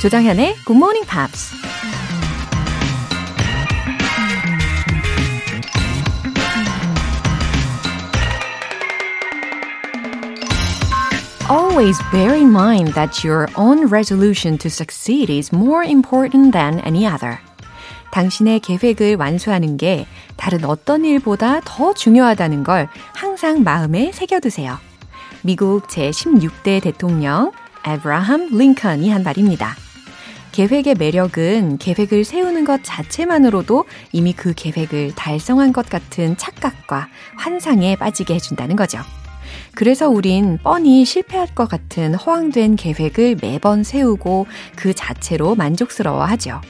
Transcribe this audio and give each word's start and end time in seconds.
조장현의 0.00 0.56
Good 0.64 0.78
Morning 0.78 1.06
Pops. 1.06 1.52
Always 11.50 12.00
bear 12.10 12.34
in 12.34 12.48
mind 12.48 12.94
that 12.94 13.28
your 13.28 13.46
own 13.58 13.92
resolution 13.92 14.56
to 14.56 14.70
succeed 14.70 15.30
is 15.30 15.54
more 15.54 15.84
important 15.86 16.52
than 16.52 16.80
any 16.86 17.06
other. 17.06 17.36
당신의 18.10 18.60
계획을 18.60 19.16
완수하는 19.16 19.76
게 19.76 20.06
다른 20.36 20.64
어떤 20.64 21.04
일보다 21.04 21.60
더 21.66 21.92
중요하다는 21.92 22.64
걸 22.64 22.88
항상 23.14 23.62
마음에 23.62 24.12
새겨두세요. 24.12 24.78
미국 25.42 25.88
제16대 25.88 26.82
대통령 26.82 27.52
에브라함 27.84 28.48
링컨이 28.56 29.10
한 29.10 29.22
말입니다. 29.22 29.76
계획의 30.52 30.96
매력은 30.96 31.78
계획을 31.78 32.24
세우는 32.24 32.64
것 32.64 32.80
자체만으로도 32.82 33.84
이미 34.12 34.32
그 34.32 34.52
계획을 34.54 35.14
달성한 35.14 35.72
것 35.72 35.88
같은 35.88 36.36
착각과 36.36 37.08
환상에 37.36 37.96
빠지게 37.96 38.34
해준다는 38.34 38.76
거죠. 38.76 38.98
그래서 39.74 40.08
우린 40.08 40.58
뻔히 40.62 41.04
실패할 41.04 41.54
것 41.54 41.68
같은 41.68 42.14
허황된 42.14 42.76
계획을 42.76 43.36
매번 43.40 43.84
세우고 43.84 44.46
그 44.76 44.94
자체로 44.94 45.54
만족스러워 45.54 46.24
하죠. 46.24 46.60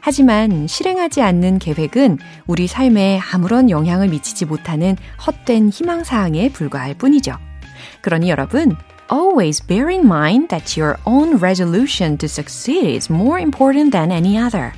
하지만 0.00 0.66
실행하지 0.66 1.20
않는 1.20 1.58
계획은 1.58 2.18
우리 2.46 2.66
삶에 2.66 3.20
아무런 3.32 3.68
영향을 3.68 4.08
미치지 4.08 4.46
못하는 4.46 4.96
헛된 5.26 5.68
희망사항에 5.68 6.50
불과할 6.52 6.94
뿐이죠. 6.94 7.36
그러니 8.00 8.30
여러분, 8.30 8.76
always 9.10 9.60
bear 9.60 9.90
in 9.90 10.06
mind 10.06 10.48
that 10.48 10.78
your 10.80 10.96
own 11.04 11.36
resolution 11.36 12.16
to 12.18 12.26
succeed 12.26 12.96
is 12.96 13.10
more 13.10 13.38
important 13.38 13.92
than 13.92 14.10
any 14.10 14.38
other. 14.38 14.72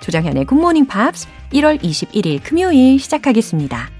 조장현의 0.00 0.46
Good 0.46 0.60
Morning 0.60 0.88
Pops 0.88 1.26
1월 1.52 1.80
21일 1.82 2.42
금요일 2.42 2.98
시작하겠습니다. 2.98 3.90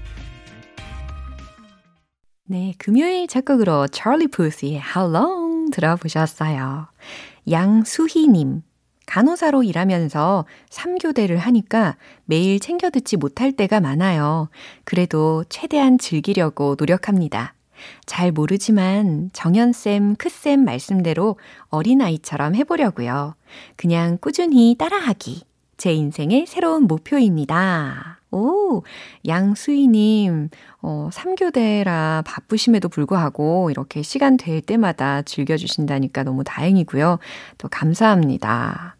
네, 2.45 2.73
금요일 2.77 3.27
첫 3.27 3.45
곡으로 3.45 3.87
찰리 3.87 4.27
푸스의 4.27 4.81
How 4.95 5.09
Long 5.09 5.71
들어보셨어요. 5.71 6.87
양수희님. 7.49 8.63
간호사로 9.05 9.63
일하면서 9.63 10.45
3교대를 10.69 11.35
하니까 11.37 11.97
매일 12.25 12.59
챙겨 12.59 12.89
듣지 12.89 13.17
못할 13.17 13.51
때가 13.51 13.79
많아요. 13.79 14.49
그래도 14.85 15.43
최대한 15.49 15.97
즐기려고 15.97 16.75
노력합니다. 16.79 17.53
잘 18.05 18.31
모르지만 18.31 19.29
정연쌤, 19.33 20.15
크쌤 20.15 20.63
말씀대로 20.63 21.37
어린아이처럼 21.69 22.55
해보려고요. 22.55 23.35
그냥 23.75 24.17
꾸준히 24.19 24.75
따라하기. 24.77 25.43
제 25.77 25.93
인생의 25.93 26.45
새로운 26.45 26.83
목표입니다. 26.83 28.19
오, 28.31 28.83
양수희님, 29.27 30.49
어, 30.81 31.09
3교대라 31.11 32.23
바쁘심에도 32.25 32.87
불구하고 32.87 33.69
이렇게 33.71 34.01
시간 34.03 34.37
될 34.37 34.61
때마다 34.61 35.21
즐겨주신다니까 35.23 36.23
너무 36.23 36.43
다행이고요. 36.43 37.19
또 37.57 37.67
감사합니다. 37.67 38.95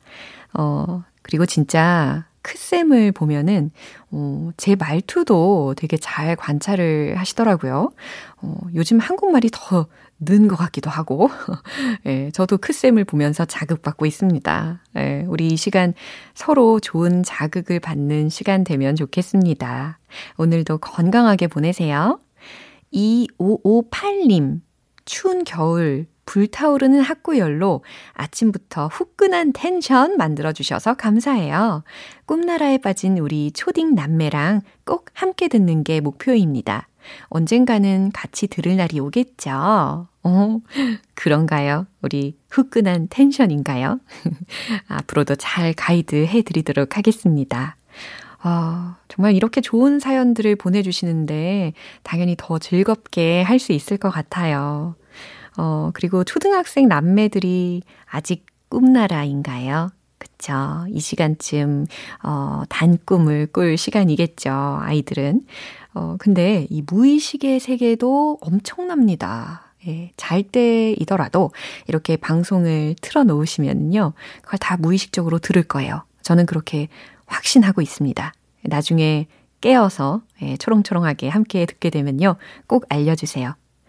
어, 0.53 1.03
그리고 1.21 1.45
진짜 1.45 2.25
크쌤을 2.42 3.11
보면은, 3.11 3.72
어, 4.11 4.52
제 4.58 4.75
말투도 4.75 5.75
되게 5.78 5.97
잘 5.97 6.36
관찰을 6.36 7.16
하시더라고요. 7.17 7.92
어, 8.42 8.56
요즘 8.73 9.00
한국말이 9.00 9.50
더 9.52 9.88
는 10.23 10.47
것 10.47 10.56
같기도 10.56 10.92
하고, 10.92 11.30
예, 12.06 12.30
저도 12.31 12.59
크쌤을 12.59 13.06
보면서 13.06 13.44
자극받고 13.44 14.06
있습니다. 14.06 14.84
예, 14.97 15.25
우리 15.28 15.47
이 15.47 15.57
시간 15.57 15.96
서로 16.35 16.80
좋은 16.80 17.24
자극을 17.24 17.80
받는 17.80 18.30
시간 18.30 18.63
되면 18.63 18.96
좋겠습니다. 18.96 19.97
오늘도 20.38 20.78
건강하게 20.78 21.47
보내세요. 21.47 22.19
2558님, 22.94 24.62
추운 25.06 25.44
겨울 25.44 26.06
불타오르는 26.31 27.02
학구열로 27.02 27.84
아침부터 28.14 28.88
후끈한 28.88 29.52
텐션 29.52 30.16
만들어주셔서 30.16 30.94
감사해요. 30.94 31.84
꿈나라에 32.25 32.78
빠진 32.78 33.18
우리 33.18 33.52
초딩 33.52 33.96
남매랑 33.96 34.62
꼭 34.86 35.08
함께 35.14 35.50
듣는 35.50 35.84
게 35.84 36.00
목표입니다. 36.00 36.88
언젠가는 37.24 38.14
같이 38.14 38.47
들을 38.47 38.78
날이 38.78 39.02
오겠죠. 39.02 40.08
어, 40.24 40.59
그런가요? 41.16 41.86
우리 42.02 42.38
후끈한 42.50 43.08
텐션인가요? 43.09 44.00
앞으로도 44.88 45.36
잘 45.36 45.74
가이드 45.74 46.16
해드리도록 46.28 46.96
하겠습니다. 46.96 47.75
아, 48.40 48.96
정말 49.09 49.36
이렇게 49.36 49.59
좋은 49.59 50.00
사연들을 50.00 50.56
보내주시는데 50.56 51.74
당연히 52.03 52.36
더 52.38 52.58
즐겁게 52.58 53.42
할 53.42 53.59
수 53.59 53.74
있을 53.74 53.98
것 53.98 54.09
같아요. 54.09 54.96
어, 55.57 55.91
그리고 55.94 56.23
초등학생 56.23 56.88
남매들이 56.88 57.84
아직 58.06 58.45
꿈나라인가요? 58.69 59.89
그쵸. 60.17 60.85
이 60.89 61.00
시간쯤, 61.00 61.88
어, 62.23 62.63
단 62.69 62.97
꿈을 63.06 63.47
꿀 63.47 63.78
시간이겠죠. 63.78 64.51
아이들은. 64.81 65.41
어, 65.94 66.16
근데 66.19 66.67
이 66.69 66.84
무의식의 66.85 67.59
세계도 67.59 68.39
엄청납니다. 68.41 69.73
예, 69.88 70.12
잘 70.16 70.44
때이더라도 70.44 71.51
이렇게 71.88 72.16
방송을 72.16 72.95
틀어 73.01 73.23
놓으시면요. 73.23 74.13
그걸 74.44 74.59
다 74.59 74.78
무의식적으로 74.78 75.39
들을 75.39 75.63
거예요. 75.63 76.03
저는 76.22 76.45
그렇게 76.45 76.88
확신하고 77.25 77.81
있습니다. 77.81 78.33
나중에 78.63 79.28
깨어서 79.59 80.22
예, 80.44 80.56
초롱초롱하게 80.57 81.29
함께 81.29 81.66
듣게 81.66 81.89
되면요. 81.89 82.35
꼭 82.68 82.85
알려주세요. 82.89 83.56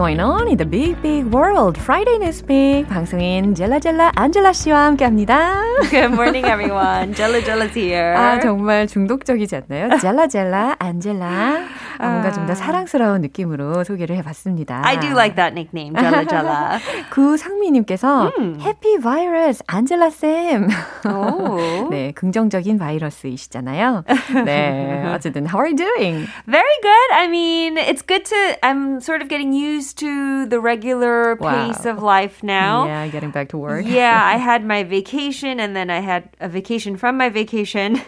going 0.00 0.18
on 0.18 0.48
in 0.48 0.56
the 0.56 0.64
big 0.64 0.96
big 1.02 1.26
world? 1.26 1.76
Friday 1.76 2.16
Newspeak 2.16 2.88
방송인 2.88 3.54
젤라젤라 3.54 4.12
안젤라 4.14 4.54
씨와 4.54 4.86
함께합니다. 4.86 5.60
Good 5.90 6.14
morning, 6.14 6.46
everyone. 6.46 7.12
Jella's 7.12 7.76
here. 7.76 8.16
아 8.16 8.40
정말 8.40 8.86
중독적이지 8.86 9.56
않나요? 9.56 9.98
젤라젤라 9.98 10.76
안젤라. 10.78 11.79
아, 11.99 12.07
뭔가 12.09 12.31
좀 12.31 12.45
더 12.45 12.53
사랑스러운 12.53 13.21
느낌으로 13.21 13.83
소개를 13.83 14.15
해봤습니다. 14.17 14.81
I 14.85 14.99
do 14.99 15.07
like 15.09 15.35
that 15.35 15.53
nickname, 15.53 15.95
Jella 15.95 16.25
Jella. 16.27 16.79
구상미님께서 17.11 18.31
음. 18.37 18.57
해피 18.61 18.99
바이러스 18.99 19.63
안젤라 19.67 20.09
쌤. 20.11 20.67
오. 21.07 21.89
네, 21.89 22.11
긍정적인 22.13 22.77
바이러스이시잖아요. 22.77 24.03
네, 24.45 25.11
어쨌든 25.13 25.45
how 25.47 25.59
are 25.59 25.67
you 25.67 25.75
doing? 25.75 26.27
Very 26.47 26.77
good. 26.81 27.09
I 27.13 27.27
mean, 27.27 27.77
it's 27.77 28.01
good 28.01 28.25
to. 28.25 28.57
I'm 28.63 29.01
sort 29.01 29.21
of 29.21 29.27
getting 29.27 29.53
used 29.53 29.65
used 29.75 29.97
to 29.97 30.45
the 30.45 30.59
regular 30.59 31.35
Wow. 31.35 31.51
pace 31.67 31.85
of 31.85 32.01
life 32.01 32.43
now. 32.43 32.85
Yeah, 32.85 33.07
getting 33.07 33.31
back 33.31 33.49
to 33.49 33.57
work. 33.57 33.83
Yeah, 33.85 34.21
I 34.23 34.37
had 34.37 34.63
my 34.63 34.83
vacation 34.83 35.59
and 35.59 35.75
then 35.75 35.89
I 35.89 35.99
had 35.99 36.29
a 36.39 36.47
vacation 36.47 36.95
from 36.97 37.17
my 37.17 37.29
vacation 37.29 37.99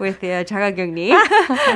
with 0.00 0.18
the 0.20 0.40
uh, 0.40 0.44
자가격리 0.44 1.12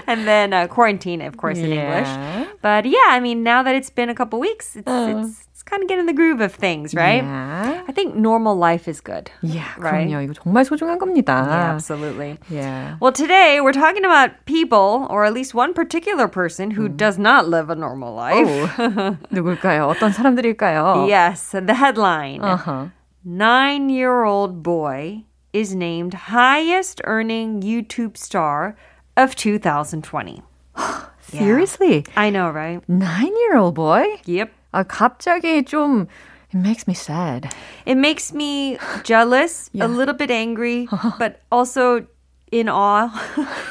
and 0.09 0.27
then 0.27 0.53
uh, 0.53 0.67
quarantine, 0.69 1.21
of 1.21 1.37
course, 1.37 1.59
in 1.61 1.73
English. 1.73 2.09
Yeah. 2.09 2.47
But 2.63 2.87
yeah, 2.87 3.09
I 3.09 3.21
mean, 3.21 3.43
now 3.43 3.63
that 3.63 3.75
it's 3.75 3.91
been 3.91 4.09
a 4.09 4.15
couple 4.15 4.39
weeks, 4.41 4.77
it's, 4.77 4.87
it's, 4.89 5.49
it's 5.53 5.63
kind 5.63 5.83
of 5.83 5.89
getting 5.89 6.07
the 6.07 6.13
groove 6.13 6.41
of 6.41 6.55
things, 6.55 6.95
right? 6.95 7.23
Yeah. 7.23 7.83
I 7.87 7.93
think 7.93 8.15
normal 8.15 8.57
life 8.57 8.89
is 8.89 9.01
good. 9.01 9.31
Yeah, 9.43 9.67
Right? 9.79 10.09
그럼요. 10.09 10.23
이거 10.25 10.35
정말 10.35 10.65
소중한 10.65 10.99
겁니다. 10.99 11.47
Yeah, 11.47 11.73
absolutely. 11.75 12.39
Yeah. 12.51 12.97
Well, 13.01 13.13
today 13.13 13.61
we're 13.61 13.73
talking 13.73 14.05
about 14.05 14.31
people, 14.47 15.07
or 15.11 15.25
at 15.25 15.33
least 15.33 15.55
one 15.55 15.75
particular 15.75 16.29
person 16.29 16.71
who 16.73 16.89
does 16.89 17.19
not 17.19 17.49
live 17.49 17.71
a 17.71 17.75
normal 17.77 18.15
life. 18.15 18.47
오, 18.79 19.17
누굴까요? 19.33 19.87
어떤 19.89 20.13
사람들일까요? 20.13 21.09
Yes, 21.09 21.51
the 21.53 21.75
headline. 21.75 22.43
Uh-huh. 22.43 22.87
Nine 23.25 23.91
year 23.91 24.25
old 24.25 24.63
boy 24.63 25.25
is 25.53 25.75
named 25.75 26.15
highest 26.31 27.01
earning 27.05 27.61
YouTube 27.63 28.17
star 28.17 28.77
of 29.17 29.35
2020. 29.35 30.43
Seriously? 31.31 32.05
I 32.17 32.31
know, 32.31 32.51
right? 32.51 32.81
Nine-year-old 32.89 33.75
boy? 33.75 34.05
Yep. 34.27 34.51
아, 34.73 34.83
갑자기 34.85 35.65
좀 35.65 36.07
It 36.55 36.59
makes 36.59 36.87
me 36.87 36.95
sad. 36.95 37.49
It 37.85 37.97
makes 37.99 38.33
me 38.33 38.79
jealous, 39.03 39.69
Yeah. 39.73 39.87
a 39.87 39.89
little 39.89 40.15
bit 40.17 40.31
angry, 40.31 40.87
but 41.19 41.41
also 41.51 42.07
in 42.53 42.69
awe 42.69 43.11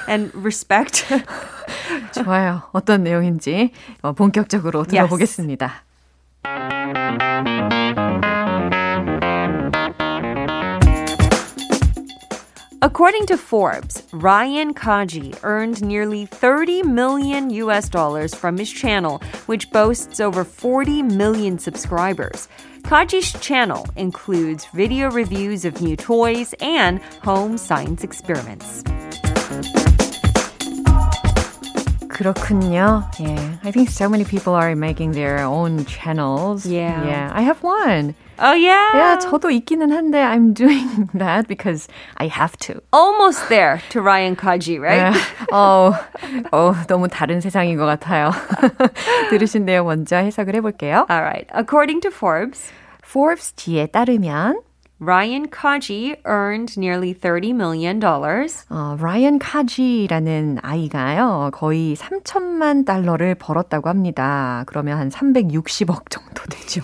and 0.07 0.31
respect. 0.35 1.05
좋아요. 2.13 2.63
어떤 2.73 3.03
내용인지 3.03 3.71
어, 4.01 4.11
본격적으로 4.13 4.79
Yes. 4.81 4.89
들어보겠습니다. 4.91 5.83
According 12.82 13.26
to 13.26 13.36
Forbes, 13.36 14.04
Ryan 14.10 14.72
Kaji 14.72 15.38
earned 15.42 15.82
nearly 15.82 16.24
30 16.24 16.82
million 16.84 17.50
US 17.50 17.90
dollars 17.90 18.34
from 18.34 18.56
his 18.56 18.72
channel, 18.72 19.20
which 19.44 19.70
boasts 19.70 20.18
over 20.18 20.44
40 20.44 21.02
million 21.02 21.58
subscribers. 21.58 22.48
Kaji's 22.80 23.38
channel 23.40 23.86
includes 23.96 24.64
video 24.72 25.10
reviews 25.10 25.66
of 25.66 25.82
new 25.82 25.94
toys 25.94 26.54
and 26.62 27.02
home 27.22 27.58
science 27.58 28.02
experiments. 28.02 28.82
그렇군요. 32.19 33.03
Yeah, 33.19 33.57
I 33.63 33.71
think 33.71 33.89
so 33.89 34.07
many 34.09 34.23
people 34.23 34.53
are 34.53 34.75
making 34.75 35.11
their 35.11 35.39
own 35.39 35.85
channels. 35.85 36.65
Yeah. 36.65 37.05
yeah. 37.05 37.31
I 37.33 37.41
have 37.41 37.61
one. 37.63 38.15
Oh 38.37 38.53
yeah. 38.53 38.91
Yeah, 38.95 39.17
저도 39.17 39.49
있기는 39.49 39.91
한데 39.91 40.21
I'm 40.21 40.53
doing 40.53 41.09
that 41.13 41.47
because 41.47 41.87
I 42.17 42.27
have 42.27 42.57
to. 42.67 42.81
Almost 42.91 43.47
there 43.49 43.81
to 43.91 44.01
Ryan 44.01 44.35
Kaji, 44.35 44.79
right? 44.79 45.15
어, 45.51 45.93
어, 46.51 46.73
너무 46.87 47.07
다른 47.07 47.39
세상인 47.39 47.77
것 47.77 47.85
같아요. 47.85 48.31
들으신 49.29 49.65
내용 49.65 49.87
먼저 49.87 50.17
해석을 50.17 50.55
해볼게요. 50.55 51.05
All 51.09 51.21
right. 51.21 51.47
According 51.53 52.01
to 52.01 52.11
Forbes, 52.11 52.71
Forbes 53.03 53.53
지에 53.55 53.87
따르면 53.87 54.59
Ryan 55.02 55.48
Kaji 55.48 56.16
earned 56.26 56.76
nearly 56.76 57.14
$30 57.14 57.54
million. 57.54 58.02
어, 58.04 58.96
라이언 59.00 59.38
카지라는 59.38 60.58
아이가요, 60.60 61.48
거의 61.54 61.96
3천만 61.96 62.84
달러를 62.84 63.34
벌었다고 63.34 63.88
합니다. 63.88 64.62
그러면 64.66 64.98
한 64.98 65.08
360억 65.08 66.10
정도 66.10 66.42
되죠. 66.50 66.82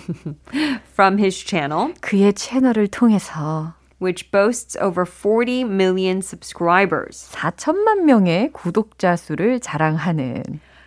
from 0.94 1.18
his 1.18 1.36
channel, 1.36 1.92
그의 2.00 2.32
채널을 2.32 2.88
통해서 2.88 3.74
which 4.00 4.30
boasts 4.30 4.78
over 4.78 5.04
40 5.04 5.64
million 5.64 6.22
subscribers. 6.22 7.30
4천만 7.32 8.04
명의 8.04 8.50
구독자 8.54 9.16
수를 9.16 9.60
자랑하는 9.60 10.42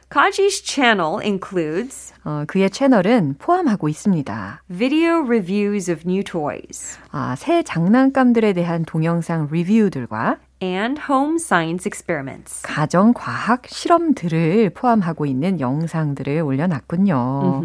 Kaji's 0.09 0.63
channel 0.63 1.19
includes 1.23 2.13
어, 2.25 2.43
그의 2.47 2.71
채널은 2.71 3.35
포함하고 3.37 3.87
있습니다. 3.89 4.63
video 4.71 5.19
reviews 5.23 5.91
of 5.91 6.01
new 6.03 6.23
toys 6.23 6.97
아, 7.11 7.35
새 7.37 7.61
장난감들에 7.61 8.53
대한 8.53 8.85
동영상 8.85 9.47
리뷰들과 9.51 10.37
and 10.63 10.99
home 11.07 11.35
science 11.35 11.87
experiments. 11.87 12.63
가정 12.63 13.13
과학 13.13 13.67
실험들을 13.67 14.71
포함하고 14.71 15.27
있는 15.27 15.59
영상들을 15.59 16.41
올려놨군요. 16.41 17.63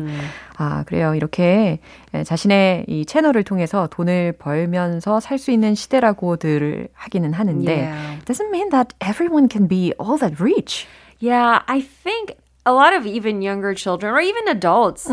아, 0.59 0.85
그래요. 0.87 1.15
이렇게 1.15 1.81
자신의 2.25 2.85
이 2.89 3.07
채널을 3.07 3.43
통해서 3.43 3.89
돈을 3.91 4.33
벌면서 4.39 5.19
살 5.21 5.39
수 5.39 5.51
있는 5.51 5.75
시대라고들 5.75 6.89
하기는 6.93 7.33
하는데 7.33 7.73
Yeah. 7.73 8.25
doesn't 8.27 8.51
mean 8.51 8.69
that 8.69 8.95
everyone 9.01 9.49
can 9.51 9.67
be 9.67 9.93
all 9.99 10.19
that 10.19 10.37
rich. 10.41 10.87
Yeah, 11.25 11.63
I 11.77 11.81
think 11.81 12.37
a 12.67 12.73
lot 12.73 12.93
of 12.95 13.07
even 13.07 13.43
younger 13.43 13.75
children 13.75 14.13
or 14.15 14.21
even 14.21 14.49
adults, 14.49 15.11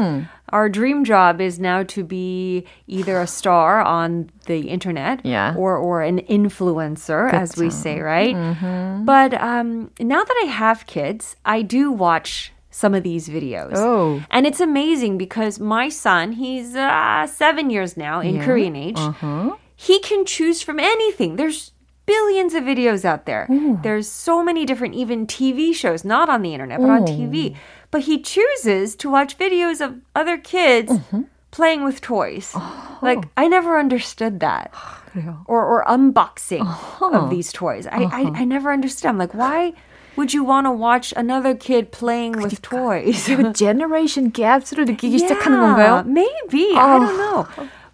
our 0.50 0.68
dream 0.70 1.04
job 1.04 1.42
is 1.42 1.60
now 1.60 1.84
to 1.96 2.04
be 2.04 2.66
either 2.88 3.20
a 3.20 3.28
star 3.28 3.82
on 3.82 4.30
the 4.46 4.60
internet 4.76 5.26
Yeah. 5.26 5.56
or 5.58 5.76
or 5.78 6.02
an 6.02 6.20
influencer, 6.38 7.32
as 7.44 7.58
we 7.58 7.70
say, 7.70 8.00
right? 8.00 8.36
But 9.06 9.34
um, 9.52 9.92
now 10.00 10.24
that 10.24 10.38
I 10.44 10.48
have 10.48 10.86
kids, 10.86 11.36
I 11.46 11.62
do 11.62 11.92
watch 11.92 12.52
some 12.70 12.94
of 12.96 13.04
these 13.04 13.28
videos. 13.28 13.74
Oh. 13.76 14.24
And 14.32 14.48
it's 14.48 14.62
amazing 14.62 15.18
because 15.18 15.60
my 15.60 15.90
son, 15.90 16.32
he's 16.34 16.76
uh, 16.76 17.28
seven 17.28 17.70
years 17.70 17.98
now 17.98 18.22
in 18.22 18.42
Korean 18.42 18.76
age. 18.76 19.00
He 19.76 20.00
can 20.00 20.26
choose 20.26 20.62
from 20.62 20.80
anything. 20.80 21.36
There's 21.38 21.71
billions 22.11 22.55
of 22.55 22.63
videos 22.65 23.05
out 23.05 23.27
there. 23.27 23.47
There's 23.83 24.09
so 24.09 24.43
many 24.43 24.65
different, 24.65 24.95
even 24.95 25.27
TV 25.27 25.75
shows, 25.75 26.05
not 26.05 26.29
on 26.29 26.43
the 26.43 26.55
internet, 26.55 26.81
but 26.81 26.91
on 26.91 27.03
TV. 27.07 27.57
But 27.91 28.03
he 28.03 28.21
chooses 28.21 28.95
to 28.97 29.11
watch 29.11 29.39
videos 29.39 29.81
of 29.85 29.97
other 30.15 30.39
kids 30.39 30.93
playing 31.51 31.83
with 31.85 32.01
toys. 32.01 32.55
Like, 33.03 33.25
I 33.37 33.49
never 33.49 33.79
understood 33.79 34.41
that. 34.41 34.71
그래요. 35.13 35.43
Or, 35.47 35.65
or 35.65 35.85
unboxing 35.87 36.63
of 37.01 37.31
these 37.31 37.53
toys. 37.53 37.87
I, 37.87 38.05
I, 38.05 38.21
I 38.41 38.45
never 38.45 38.73
understood. 38.73 39.09
I'm 39.09 39.19
like, 39.19 39.35
why 39.35 39.73
would 40.17 40.33
you 40.35 40.45
want 40.45 40.67
to 40.67 40.73
watch 40.73 41.13
another 41.17 41.55
kid 41.55 41.91
playing 41.93 42.33
with 42.33 42.61
toys? 42.63 43.27
그리고 43.27 43.53
generation 43.55 44.31
gaps를 44.31 44.85
느끼기 44.87 45.19
시작하는 45.19 45.59
건가요? 45.61 46.05
Maybe. 46.07 46.77
I 46.77 46.99
don't 46.99 47.17
know. 47.17 47.47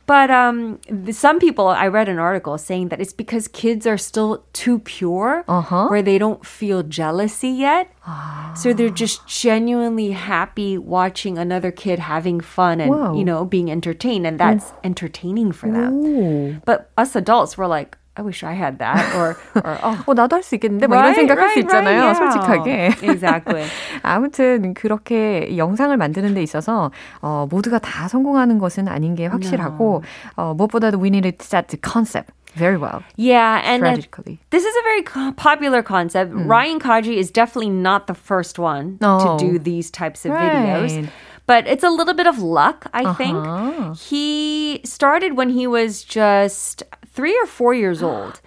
But 0.07 0.31
um, 0.31 0.80
some 1.12 1.38
people, 1.38 1.67
I 1.67 1.88
read 1.91 2.08
an 2.08 2.17
article 2.17 2.58
saying 2.58 2.88
that 2.89 3.01
it's 3.01 3.12
because 3.12 3.50
kids 3.51 3.86
are 3.86 3.98
still 4.00 4.46
too 4.53 4.79
pure, 4.79 5.43
Uh-huh. 5.48 5.88
where 5.91 6.01
they 6.01 6.17
don't 6.17 6.46
feel 6.48 6.81
jealousy 6.81 7.50
yet. 7.50 7.91
Ah. 8.08 8.53
So 8.55 8.72
they're 8.72 8.89
just 8.89 9.27
genuinely 9.27 10.12
happy 10.15 10.77
watching 10.77 11.38
another 11.38 11.72
kid 11.75 12.00
having 12.00 12.39
fun 12.39 12.79
and, 12.79 12.89
Wow. 12.89 13.13
you 13.20 13.25
know, 13.27 13.43
being 13.43 13.70
entertained. 13.70 14.25
And 14.25 14.39
that's 14.39 14.72
entertaining 14.81 15.51
for 15.51 15.67
them. 15.70 15.91
오. 15.93 16.55
But 16.63 16.89
us 16.98 17.13
adults, 17.13 17.58
we're 17.58 17.67
like, 17.67 17.98
I 18.16 18.21
wish 18.21 18.44
I 18.44 18.52
had 18.52 18.78
that. 18.78 19.00
Or, 19.16 19.38
or 19.56 19.78
oh, 19.82 19.97
어, 20.06 20.12
나도 20.14 20.37
할 20.37 20.42
수 20.42 20.54
있겠는데? 20.56 20.87
뭐 20.87 20.99
이런 20.99 21.14
생각할 21.14 21.49
수 21.50 21.61
있잖아요, 21.61 22.12
yeah. 22.12 22.18
솔직하게. 22.18 22.92
Exactly. 23.09 23.64
아무튼 24.02 24.75
그렇게 24.75 25.56
영상을 25.56 25.97
만드는 25.97 26.35
데 26.35 26.42
있어서 26.42 26.90
어, 27.23 27.47
모두가 27.50 27.78
다 27.78 28.09
성공하는 28.09 28.59
것은 28.59 28.87
아닌 28.88 29.14
게 29.14 29.26
확실하고 29.26 30.02
어, 30.37 30.52
무엇보다도 30.54 31.00
we 31.00 31.09
need 31.09 31.23
to 31.25 31.32
set 31.40 31.68
the 31.68 31.78
concept 31.80 32.30
very 32.54 32.76
well 32.76 33.00
Yeah, 33.16 33.62
and 33.64 33.82
uh, 33.82 33.97
strategically. 33.97 34.40
this 34.50 34.66
is 34.66 34.76
a 34.76 34.82
very 34.85 35.02
co- 35.02 35.32
popular 35.32 35.82
concept. 35.82 36.32
Ryan 36.35 36.80
Kaji 36.80 37.16
is 37.16 37.30
definitely 37.30 37.71
not 37.71 38.09
the 38.09 38.14
first 38.14 38.59
one 38.59 38.99
No. 39.00 39.18
to 39.38 39.38
do 39.40 39.59
these 39.59 39.90
types 39.90 40.26
of 40.26 40.32
videos. 40.32 40.92
Right. 41.00 41.09
But 41.47 41.66
it's 41.66 41.82
a 41.82 41.90
little 41.90 42.14
bit 42.14 42.26
of 42.28 42.38
luck, 42.40 42.87
I 42.94 43.02
Uh-huh. 43.02 43.14
think. 43.16 43.97
He 43.99 44.80
started 44.85 45.35
when 45.37 45.49
he 45.50 45.66
was 45.66 46.04
just 46.04 46.85
three 47.16 47.37
or 47.42 47.47
four 47.47 47.75
years 47.75 48.02
old. 48.02 48.40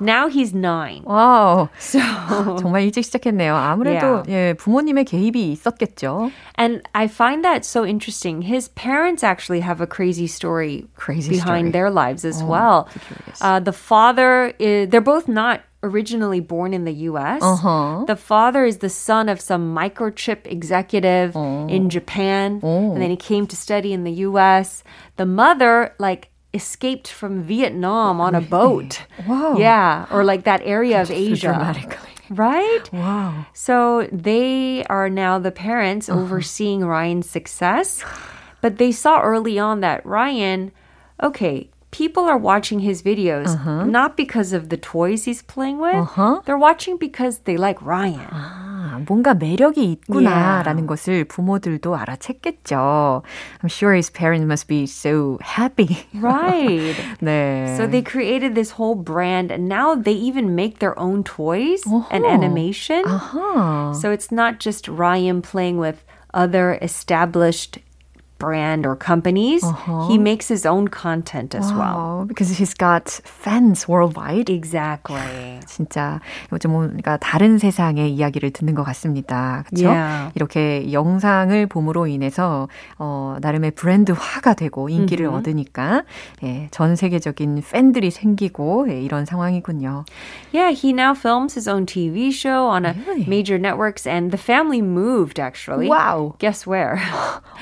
Now 0.00 0.28
he's 0.28 0.52
nine. 0.54 1.02
와우. 1.04 1.68
So, 1.78 1.98
정말 2.60 2.82
일찍 2.82 3.04
시작했네요. 3.04 3.54
아무래도 3.54 4.22
예, 4.28 4.54
부모님의 4.58 5.04
개입이 5.04 5.52
있었겠죠. 5.52 6.30
and 6.56 6.82
I 6.94 7.06
find 7.06 7.44
that 7.44 7.64
so 7.64 7.84
interesting. 7.84 8.42
His 8.42 8.68
parents 8.68 9.22
actually 9.22 9.60
have 9.60 9.80
a 9.80 9.86
crazy 9.86 10.26
story 10.26 10.86
Crazy 10.96 11.30
behind 11.30 11.68
story. 11.68 11.72
their 11.72 11.90
lives 11.90 12.24
as 12.24 12.42
well. 12.42 12.88
so 12.92 13.00
curious. 13.00 13.38
Uh, 13.42 13.60
the 13.60 13.72
father, 13.72 14.52
is, 14.58 14.88
they're 14.90 15.00
both 15.00 15.28
not 15.28 15.60
originally 15.84 16.40
born 16.40 16.74
in 16.74 16.84
the 16.84 17.06
U.S. 17.14 17.40
Uh-huh. 17.40 18.04
The 18.06 18.16
father 18.16 18.64
is 18.64 18.78
the 18.78 18.88
son 18.90 19.28
of 19.28 19.40
some 19.40 19.74
microchip 19.74 20.38
executive 20.46 21.36
in 21.36 21.88
Japan, 21.88 22.58
and 22.62 23.00
then 23.00 23.10
he 23.10 23.16
came 23.16 23.46
to 23.46 23.54
study 23.54 23.92
in 23.92 24.02
the 24.02 24.26
U.S. 24.26 24.82
The 25.16 25.26
mother, 25.26 25.94
like, 26.00 26.30
escaped 26.53 27.07
from 27.07 27.43
Vietnam 27.43 28.21
on 28.21 28.35
a 28.35 28.41
boat. 28.57 29.01
Wow. 29.27 29.57
Yeah, 29.57 30.05
or 30.11 30.23
like 30.23 30.43
that 30.43 30.61
area 30.63 31.01
of 31.01 31.09
Asia. 31.11 31.47
dramatically. 31.47 32.09
Right? 32.29 32.91
Wow. 32.93 33.45
So 33.53 34.07
they 34.11 34.83
are 34.85 35.09
now 35.09 35.37
the 35.39 35.51
parents 35.51 36.09
Uh-huh. 36.09 36.21
overseeing 36.21 36.85
Ryan's 36.85 37.29
success. 37.29 38.03
But 38.61 38.77
they 38.77 38.91
saw 38.91 39.21
early 39.21 39.59
on 39.59 39.81
that 39.81 40.05
Ryan, 40.05 40.71
okay, 41.21 41.69
people 41.91 42.23
are 42.23 42.37
watching 42.37 42.79
his 42.79 43.03
videos 43.03 43.49
uh-huh. 43.53 43.83
not 43.85 44.15
because 44.17 44.53
of 44.53 44.69
the 44.69 44.77
toys 44.77 45.25
he's 45.25 45.41
playing 45.43 45.79
with. 45.79 45.95
Uh-huh. 45.95 46.41
They're 46.45 46.57
watching 46.57 46.97
because 46.97 47.39
they 47.39 47.57
like 47.57 47.79
Ryan. 47.81 48.27
아, 48.82 49.00
뭔가 49.06 49.34
매력이 49.34 49.84
있구나라는 49.92 50.82
yeah. 50.82 50.86
것을 50.86 51.24
부모들도 51.24 51.96
알아챘겠죠. 51.96 53.22
I'm 53.62 53.68
sure 53.68 53.94
his 53.94 54.10
parents 54.10 54.44
must 54.44 54.66
be 54.66 54.86
so 54.86 55.38
happy. 55.42 56.06
Right. 56.14 56.96
네. 57.20 57.76
So 57.76 57.86
they 57.86 58.02
created 58.02 58.54
this 58.54 58.70
whole 58.70 58.96
brand 58.96 59.52
and 59.52 59.68
now 59.68 59.94
they 59.94 60.12
even 60.12 60.54
make 60.54 60.80
their 60.80 60.98
own 60.98 61.22
toys 61.22 61.82
uh-huh. 61.86 62.08
and 62.10 62.26
animation. 62.26 63.04
Uh-huh. 63.06 63.94
So 63.94 64.10
it's 64.10 64.32
not 64.32 64.58
just 64.58 64.88
Ryan 64.88 65.42
playing 65.42 65.78
with 65.78 66.04
other 66.34 66.78
established 66.82 67.78
brand 68.43 68.85
or 68.85 68.95
companies, 68.95 69.63
uh-huh. 69.63 70.07
he 70.09 70.17
makes 70.17 70.49
his 70.49 70.65
own 70.65 70.89
content 70.89 71.55
as 71.55 71.71
wow, 71.71 71.79
well. 71.79 72.25
Because 72.27 72.51
he's 72.51 72.73
got 72.73 73.07
fans 73.23 73.87
worldwide. 73.87 74.49
Exactly. 74.49 75.63
진짜 75.65 76.19
요즘 76.51 76.71
뭔가 76.71 77.17
다른 77.17 77.57
세상의 77.57 78.11
이야기를 78.11 78.51
듣는 78.51 78.75
것 78.75 78.83
같습니다. 78.83 79.63
그렇죠? 79.69 79.87
Yeah. 79.89 80.31
이렇게 80.35 80.91
영상을 80.91 81.55
봄으로 81.67 82.07
인해서 82.07 82.67
어, 82.99 83.37
나름의 83.39 83.71
브랜드화가 83.71 84.53
되고 84.55 84.89
인기를 84.89 85.27
mm-hmm. 85.27 85.39
얻으니까 85.39 86.03
예, 86.43 86.67
전 86.71 86.95
세계적인 86.95 87.63
팬들이 87.71 88.11
생기고 88.11 88.87
예, 88.89 89.01
이런 89.01 89.25
상황이군요. 89.25 90.05
Yeah, 90.51 90.71
he 90.71 90.91
now 90.91 91.13
films 91.13 91.55
his 91.55 91.67
own 91.67 91.85
TV 91.85 92.31
show 92.31 92.67
on 92.67 92.85
a 92.85 92.93
really? 93.07 93.25
major 93.25 93.57
networks 93.57 94.05
and 94.05 94.31
the 94.31 94.37
family 94.37 94.81
moved 94.81 95.39
actually. 95.39 95.87
Wow. 95.87 96.35
Guess 96.39 96.67
where? 96.67 96.99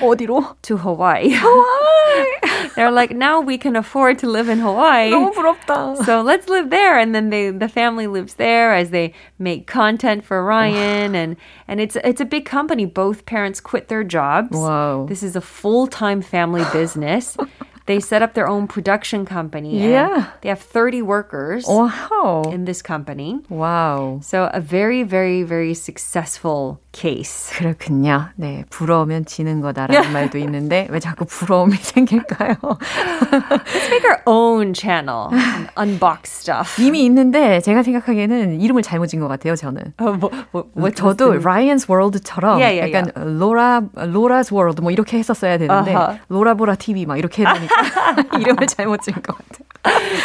어디로? 0.00 0.56
to 0.71 0.77
Hawaii. 0.77 1.29
Hawaii. 1.33 2.69
They're 2.75 2.91
like, 2.91 3.11
now 3.11 3.41
we 3.41 3.57
can 3.57 3.75
afford 3.75 4.19
to 4.19 4.27
live 4.27 4.49
in 4.49 4.59
Hawaii. 4.59 5.11
너무 5.11 5.33
부럽다. 5.33 6.05
So 6.05 6.21
let's 6.21 6.47
live 6.47 6.69
there. 6.69 6.97
And 6.97 7.13
then 7.13 7.29
they, 7.29 7.49
the 7.49 7.69
family 7.69 8.07
lives 8.07 8.35
there 8.35 8.73
as 8.73 8.91
they 8.91 9.13
make 9.39 9.67
content 9.67 10.23
for 10.23 10.43
Ryan. 10.43 11.15
and, 11.15 11.35
and 11.67 11.79
it's, 11.79 11.95
it's 12.03 12.21
a 12.21 12.25
big 12.25 12.45
company. 12.45 12.85
Both 12.85 13.25
parents 13.25 13.59
quit 13.59 13.87
their 13.87 14.03
jobs. 14.03 14.55
Whoa. 14.55 15.05
This 15.09 15.23
is 15.23 15.35
a 15.35 15.41
full-time 15.41 16.21
family 16.21 16.63
business. 16.71 17.37
They 17.86 18.00
set 18.00 18.22
up 18.22 18.34
their 18.34 18.48
own 18.48 18.66
production 18.66 19.24
company. 19.24 19.90
Yeah. 19.90 20.30
They 20.42 20.48
have 20.48 20.60
30 20.60 21.02
workers 21.02 21.66
wow. 21.66 22.42
in 22.50 22.64
this 22.64 22.82
company. 22.82 23.40
Wow. 23.48 24.20
So 24.22 24.50
a 24.52 24.60
very, 24.60 25.02
very, 25.02 25.42
very 25.42 25.74
successful 25.74 26.80
case. 26.92 27.50
그렇군요. 27.56 28.28
네, 28.36 28.64
부러우면 28.70 29.24
지는 29.24 29.60
거다라는 29.60 30.12
말도 30.12 30.38
있는데 30.38 30.86
왜 30.90 31.00
자꾸 31.00 31.24
부러움이 31.24 31.76
생길까요? 31.76 32.56
Let's 32.60 33.88
make 33.88 34.04
our 34.04 34.22
own 34.26 34.74
channel 34.74 35.30
and 35.32 35.68
unbox 35.76 36.28
stuff. 36.28 36.80
이미 36.80 37.04
있는데 37.06 37.60
제가 37.60 37.82
생각하기에는 37.82 38.60
이름을 38.60 38.82
잘못 38.82 39.06
지은 39.06 39.20
것 39.20 39.28
같아요. 39.28 39.56
저는. 39.56 39.94
어, 39.98 40.12
뭐, 40.12 40.30
뭐, 40.52 40.68
뭐 40.74 40.90
저도 40.90 41.40
Ryan's 41.40 41.88
World처럼 41.88 42.60
yeah, 42.60 42.70
yeah, 42.70 42.86
약간 42.86 43.10
yeah. 43.16 43.38
로라 43.38 43.82
로라's 43.96 44.52
World 44.52 44.82
뭐 44.82 44.92
이렇게 44.92 45.18
했었어야 45.18 45.58
되는데 45.58 45.94
uh-huh. 45.94 46.18
로라보라 46.28 46.76
TV 46.76 47.06
막 47.06 47.18
이렇게 47.18 47.42
해놓으니까 47.42 47.71
이름을 48.39 48.67
잘못 48.67 49.01
지은 49.01 49.15
것 49.21 49.35
같아요. 49.37 49.67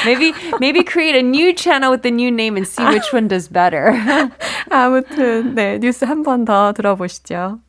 maybe 0.05 0.33
maybe 0.61 0.83
create 0.83 1.14
a 1.14 1.23
new 1.23 1.52
channel 1.55 1.91
with 1.91 2.02
the 2.02 2.11
new 2.11 2.31
name 2.31 2.57
and 2.57 2.67
see 2.67 2.83
which 2.85 3.12
one 3.12 3.29
does 3.29 3.49
better. 3.49 3.93
아무튼 4.71 5.55
네 5.55 5.79
뉴스 5.79 6.05
한 6.05 6.23
번 6.23 6.45
더 6.45 6.73
들어보시죠. 6.73 7.61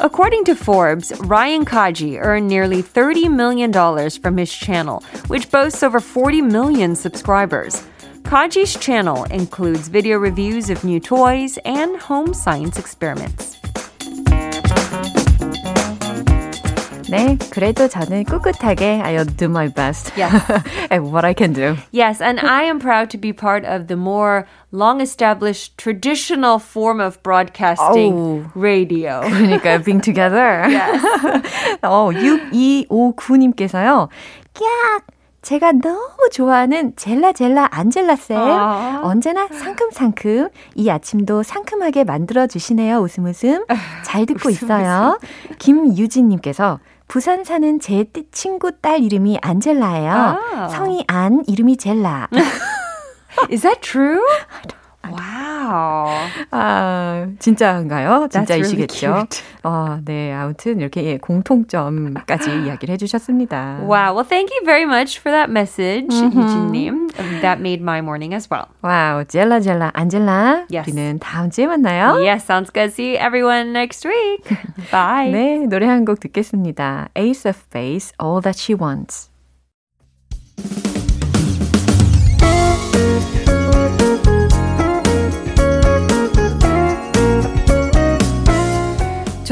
According 0.00 0.44
to 0.44 0.54
Forbes, 0.54 1.12
Ryan 1.20 1.64
Kaji 1.64 2.18
earned 2.20 2.46
nearly 2.48 2.82
$30 2.82 3.34
million 3.34 3.72
from 3.72 4.36
his 4.36 4.52
channel, 4.52 5.02
which 5.26 5.50
boasts 5.50 5.82
over 5.82 5.98
40 5.98 6.42
million 6.42 6.94
subscribers. 6.94 7.82
Kaji's 8.22 8.74
channel 8.76 9.24
includes 9.30 9.88
video 9.88 10.18
reviews 10.18 10.70
of 10.70 10.84
new 10.84 11.00
toys 11.00 11.58
and 11.64 11.96
home 11.96 12.34
science 12.34 12.78
experiments. 12.78 13.58
네, 17.08 17.38
그래도 17.50 17.88
저는 17.88 18.24
꿋꿋하게 18.24 19.00
I'll 19.02 19.24
do 19.24 19.46
my 19.48 19.68
best 19.68 20.12
yes. 20.14 20.34
at 20.90 21.02
what 21.02 21.24
I 21.24 21.32
can 21.32 21.54
do. 21.54 21.76
Yes, 21.90 22.20
and 22.20 22.38
I 22.38 22.64
am 22.64 22.78
proud 22.78 23.08
to 23.10 23.18
be 23.18 23.32
part 23.32 23.64
of 23.64 23.86
the 23.86 23.96
more 23.96 24.46
long-established 24.72 25.78
traditional 25.78 26.58
form 26.58 27.00
of 27.00 27.22
broadcasting 27.22 28.12
oh. 28.12 28.52
radio. 28.54 29.22
그러니까 29.22 29.82
being 29.82 30.02
together. 30.02 30.68
Yes. 30.68 31.00
어, 31.82 32.12
6259님께서요. 32.12 34.10
깍! 34.52 35.06
제가 35.43 35.73
너무 35.73 36.29
좋아하는 36.31 36.95
젤라 36.95 37.33
젤라 37.33 37.67
안젤라 37.71 38.15
쌤. 38.15 38.37
아. 38.37 39.01
언제나 39.03 39.47
상큼상큼 39.47 40.49
이 40.75 40.89
아침도 40.89 41.43
상큼하게 41.43 42.05
만들어 42.05 42.47
주시네요. 42.47 42.97
웃음 42.99 43.25
웃음. 43.25 43.65
잘 44.03 44.25
듣고 44.25 44.49
웃음, 44.49 44.65
있어요. 44.65 45.19
김유진 45.59 46.29
님께서 46.29 46.79
부산 47.07 47.43
사는 47.43 47.79
제 47.79 48.05
친구 48.31 48.71
딸 48.79 49.03
이름이 49.03 49.39
안젤라예요. 49.41 50.11
아. 50.11 50.67
성이 50.69 51.03
안, 51.07 51.43
이름이 51.45 51.77
젤라. 51.77 52.29
Is 53.51 53.61
that 53.61 53.81
true? 53.81 54.21
Wow. 55.09 56.09
아, 56.51 57.27
진짜인가요? 57.39 58.27
진짜이시겠죠? 58.31 59.07
Really 59.07 59.27
어, 59.63 59.99
네. 60.05 60.31
아무튼 60.33 60.79
이렇게 60.79 61.03
예, 61.03 61.17
공통점까지 61.17 62.49
이야기를 62.65 62.93
해 62.93 62.97
주셨습니다. 62.97 63.79
Wow. 63.81 64.15
Well, 64.15 64.27
thank 64.27 64.49
you 64.53 64.65
very 64.65 64.85
much 64.85 65.19
for 65.19 65.31
that 65.31 65.49
message, 65.49 66.07
mm-hmm. 66.09 66.39
유진 66.39 66.71
님. 66.71 67.07
That 67.41 67.59
made 67.59 67.81
my 67.81 67.99
morning 67.99 68.33
as 68.33 68.47
well. 68.51 68.67
Wow. 68.81 69.25
젤라 69.25 69.59
젤라 69.61 69.91
안젤라. 69.93 70.67
Yes. 70.71 70.89
우리는 70.89 71.19
다음 71.19 71.49
주에 71.49 71.67
만나요. 71.67 72.15
Yes, 72.23 72.45
sounds 72.45 72.71
good. 72.71 72.91
See 72.93 73.17
everyone 73.17 73.73
next 73.73 74.07
week. 74.07 74.43
Bye. 74.91 75.31
네. 75.31 75.67
노래 75.67 75.87
한 75.87 76.05
곡 76.05 76.19
듣겠습니다. 76.19 77.09
Ace 77.15 77.49
of 77.49 77.57
Base, 77.71 78.11
All 78.21 78.41
That 78.41 78.59
She 78.59 78.75
Wants. 78.75 79.29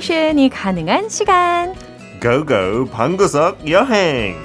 teleportation이 0.00 0.50
가능한 0.50 1.08
시간. 1.08 1.74
Go 2.20 2.53
go 2.53 2.86
방구석 2.90 3.68
여행. 3.70 4.36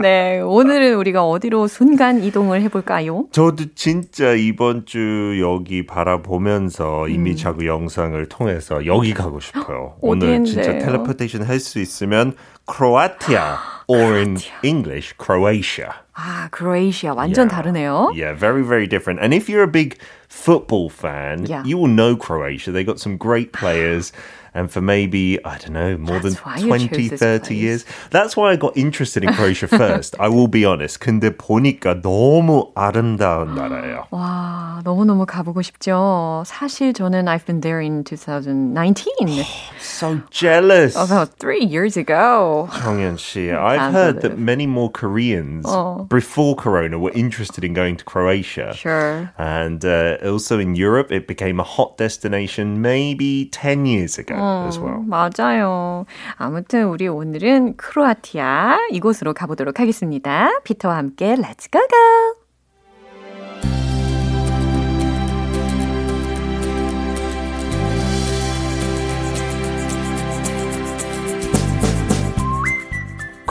네, 0.00 0.40
오늘은 0.40 0.94
우리가 0.96 1.24
어디로 1.26 1.66
순간 1.66 2.24
이동을 2.24 2.62
해볼까요? 2.62 3.26
저도 3.32 3.66
진짜 3.74 4.32
이번 4.32 4.86
주 4.86 5.38
여기 5.42 5.84
바라보면서 5.84 7.04
음. 7.04 7.10
이미지하고 7.10 7.66
영상을 7.66 8.26
통해서 8.30 8.86
여기 8.86 9.12
가고 9.12 9.40
싶어요. 9.40 9.96
오늘 10.00 10.42
진짜 10.44 10.78
텔레포테이션 10.78 11.42
할 11.42 11.60
수 11.60 11.78
있으면 11.78 12.34
크로아티아 12.64 13.58
or 13.88 14.16
in 14.16 14.38
English, 14.62 15.12
Croatia. 15.18 15.90
아, 16.14 16.48
Croatia 16.50 17.12
완전 17.14 17.48
yeah. 17.48 17.54
다르네요. 17.54 18.12
Yeah, 18.16 18.32
very 18.32 18.62
very 18.62 18.86
different. 18.86 19.20
And 19.20 19.34
if 19.34 19.50
you're 19.50 19.62
a 19.64 19.70
big 19.70 19.98
football 20.30 20.88
fan, 20.88 21.44
yeah. 21.46 21.62
you 21.66 21.76
will 21.76 21.92
know 21.92 22.16
Croatia. 22.16 22.72
They 22.72 22.84
got 22.84 22.98
some 22.98 23.18
great 23.18 23.52
players. 23.52 24.12
and 24.55 24.71
for 24.71 24.81
maybe, 24.81 25.37
I 25.43 25.57
don't 25.57 25.73
know, 25.73 25.97
more 25.97 26.19
That's 26.19 26.39
than 26.39 26.63
20, 26.63 27.09
30 27.09 27.55
years. 27.55 27.85
That's 28.09 28.37
why 28.37 28.51
I 28.51 28.55
got 28.55 28.75
interested 28.77 29.23
in 29.23 29.33
Croatia 29.33 29.67
first. 29.67 30.15
I 30.17 30.29
will 30.29 30.47
be 30.47 30.63
honest. 30.63 31.01
근데 31.01 31.29
보니까 31.29 32.01
너무 32.01 32.71
아름다운 32.73 33.53
나라예요. 33.53 34.07
와, 34.11 34.81
너무너무 34.85 35.25
가보고 35.25 35.61
싶죠. 35.61 36.43
사실 36.47 36.93
저는 36.93 37.27
I've 37.27 37.45
been 37.45 37.59
there 37.59 37.81
in 37.81 38.05
2019. 38.05 39.43
so 39.77 40.21
jealous. 40.31 40.95
About 40.95 41.37
three 41.37 41.65
years 41.65 41.97
ago. 41.97 42.69
정연 42.71 43.17
씨, 43.17 43.51
I've 43.51 43.91
heard 43.91 44.21
that 44.21 44.39
many 44.39 44.65
more 44.65 44.89
Koreans 44.89 45.65
oh. 45.67 46.07
before 46.07 46.55
Corona 46.55 46.97
were 46.97 47.11
interested 47.11 47.65
in 47.65 47.73
going 47.73 47.97
to 47.97 48.05
Croatia. 48.05 48.73
Sure. 48.73 49.33
And 49.37 49.83
uh, 49.83 50.15
also 50.23 50.59
in 50.59 50.75
Europe, 50.75 51.11
it 51.11 51.27
became 51.27 51.59
a 51.59 51.63
hot 51.63 51.97
destination 51.97 52.81
maybe 52.81 53.49
10 53.51 53.85
years 53.85 54.17
ago. 54.17 54.38
어, 54.39 54.65
as 54.67 54.79
well. 54.79 55.03
맞아요. 55.05 56.05
아무튼 56.37 56.85
우리 56.85 57.07
오늘은 57.07 57.77
크로아티아 57.77 58.87
이곳으로 58.91 59.33
가보도록 59.33 59.79
하겠습니다. 59.79 60.49
피터와 60.63 60.97
함께 60.97 61.35
Let's 61.35 61.71
go 61.71 61.79
go! 61.87 62.45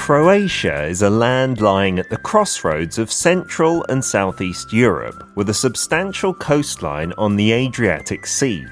Croatia 0.04 0.84
is 0.84 1.00
a 1.00 1.08
land 1.08 1.62
lying 1.62 1.98
at 1.98 2.10
the 2.10 2.18
crossroads 2.18 2.98
of 2.98 3.10
Central 3.10 3.86
and 3.88 4.04
Southeast 4.04 4.70
Europe, 4.70 5.26
with 5.34 5.48
a 5.48 5.54
substantial 5.54 6.34
coastline 6.34 7.14
on 7.16 7.36
the 7.36 7.52
Adriatic 7.52 8.26
Sea. 8.26 8.66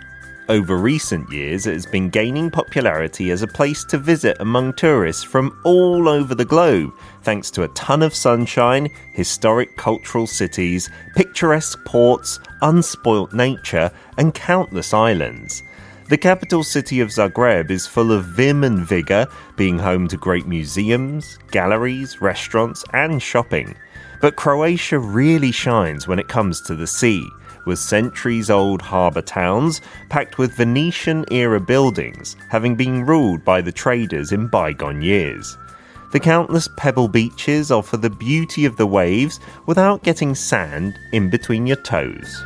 Over 0.49 0.77
recent 0.77 1.29
years, 1.29 1.67
it 1.67 1.73
has 1.73 1.85
been 1.85 2.09
gaining 2.09 2.49
popularity 2.49 3.31
as 3.31 3.41
a 3.41 3.47
place 3.47 3.83
to 3.85 3.97
visit 3.97 4.37
among 4.39 4.73
tourists 4.73 5.21
from 5.21 5.59
all 5.65 6.07
over 6.07 6.33
the 6.33 6.45
globe, 6.45 6.93
thanks 7.23 7.51
to 7.51 7.63
a 7.63 7.67
ton 7.69 8.01
of 8.01 8.15
sunshine, 8.15 8.89
historic 9.11 9.75
cultural 9.75 10.25
cities, 10.25 10.89
picturesque 11.17 11.83
ports, 11.83 12.39
unspoilt 12.61 13.33
nature, 13.33 13.91
and 14.17 14.33
countless 14.33 14.93
islands. 14.93 15.63
The 16.07 16.17
capital 16.17 16.63
city 16.63 17.01
of 17.01 17.09
Zagreb 17.09 17.69
is 17.69 17.85
full 17.85 18.13
of 18.13 18.23
vim 18.23 18.63
and 18.63 18.79
vigour, 18.79 19.27
being 19.57 19.77
home 19.77 20.07
to 20.07 20.15
great 20.15 20.47
museums, 20.47 21.37
galleries, 21.51 22.21
restaurants, 22.21 22.85
and 22.93 23.21
shopping. 23.21 23.75
But 24.21 24.37
Croatia 24.37 24.97
really 24.97 25.51
shines 25.51 26.07
when 26.07 26.19
it 26.19 26.29
comes 26.29 26.61
to 26.61 26.75
the 26.75 26.87
sea 26.87 27.29
with 27.67 27.77
centuries 27.77 28.49
old 28.49 28.81
harbour 28.81 29.21
towns 29.21 29.81
packed 30.09 30.39
with 30.39 30.55
Venetian 30.55 31.25
era 31.29 31.59
buildings, 31.59 32.35
having 32.49 32.75
been 32.75 33.05
ruled 33.05 33.45
by 33.45 33.61
the 33.61 33.71
traders 33.71 34.31
in 34.31 34.47
bygone 34.47 35.03
years. 35.03 35.55
The 36.13 36.19
countless 36.19 36.67
pebble 36.77 37.09
beaches 37.09 37.69
offer 37.69 37.97
the 37.97 38.09
beauty 38.09 38.65
of 38.65 38.77
the 38.77 38.87
waves 38.87 39.39
without 39.67 40.03
getting 40.03 40.33
sand 40.33 40.97
in 41.11 41.29
between 41.29 41.67
your 41.67 41.77
toes. 41.77 42.43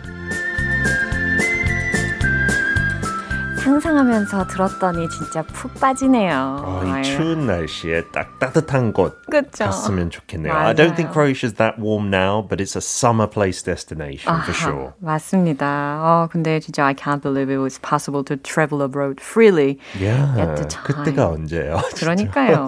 상상하면서 3.61 4.47
들었더니 4.47 5.07
진짜 5.09 5.43
푹 5.43 5.71
빠지네요. 5.79 6.63
어, 6.65 6.81
이 6.83 7.03
추운 7.03 7.45
날씨에 7.45 8.05
딱 8.11 8.39
따뜻한 8.39 8.91
곳 8.91 9.21
그쵸? 9.29 9.65
갔으면 9.65 10.09
좋겠네요. 10.09 10.51
맞아요. 10.51 10.67
I 10.67 10.73
don't 10.73 10.95
think 10.95 11.13
Croatia 11.13 11.45
is 11.47 11.53
that 11.57 11.77
warm 11.79 12.09
now, 12.09 12.41
but 12.41 12.59
it's 12.59 12.75
a 12.75 12.81
summer 12.81 13.27
place 13.29 13.61
destination 13.61 14.33
아하, 14.33 14.41
for 14.43 14.53
sure. 14.55 14.93
맞습니다. 14.99 15.99
어, 16.01 16.27
근데 16.31 16.59
진짜 16.59 16.85
I 16.87 16.95
can't 16.95 17.21
believe 17.21 17.51
it 17.53 17.61
was 17.61 17.79
possible 17.79 18.23
to 18.25 18.35
travel 18.35 18.81
abroad 18.81 19.21
freely 19.21 19.77
yeah, 19.93 20.33
at 20.41 20.55
the 20.57 20.67
time. 20.67 20.83
그때가 20.83 21.27
언제예요? 21.29 21.77
그러니까요. 22.01 22.65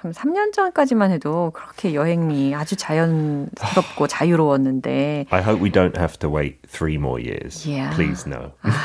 참 0.00 0.12
3년 0.12 0.54
전까지만 0.54 1.10
해도 1.10 1.50
그렇게 1.54 1.92
여행이 1.94 2.54
아주 2.54 2.74
자연스럽고 2.76 4.06
자유로웠는데 4.08 5.26
I 5.30 5.42
hope 5.42 5.62
we 5.62 5.70
don't 5.70 5.98
have 5.98 6.18
to 6.20 6.30
wait 6.34 6.56
three 6.71 6.97
more 6.97 7.19
years. 7.19 7.65
Yeah. 7.65 7.95
Please 7.95 8.27
no. 8.27 8.51
아, 8.61 8.83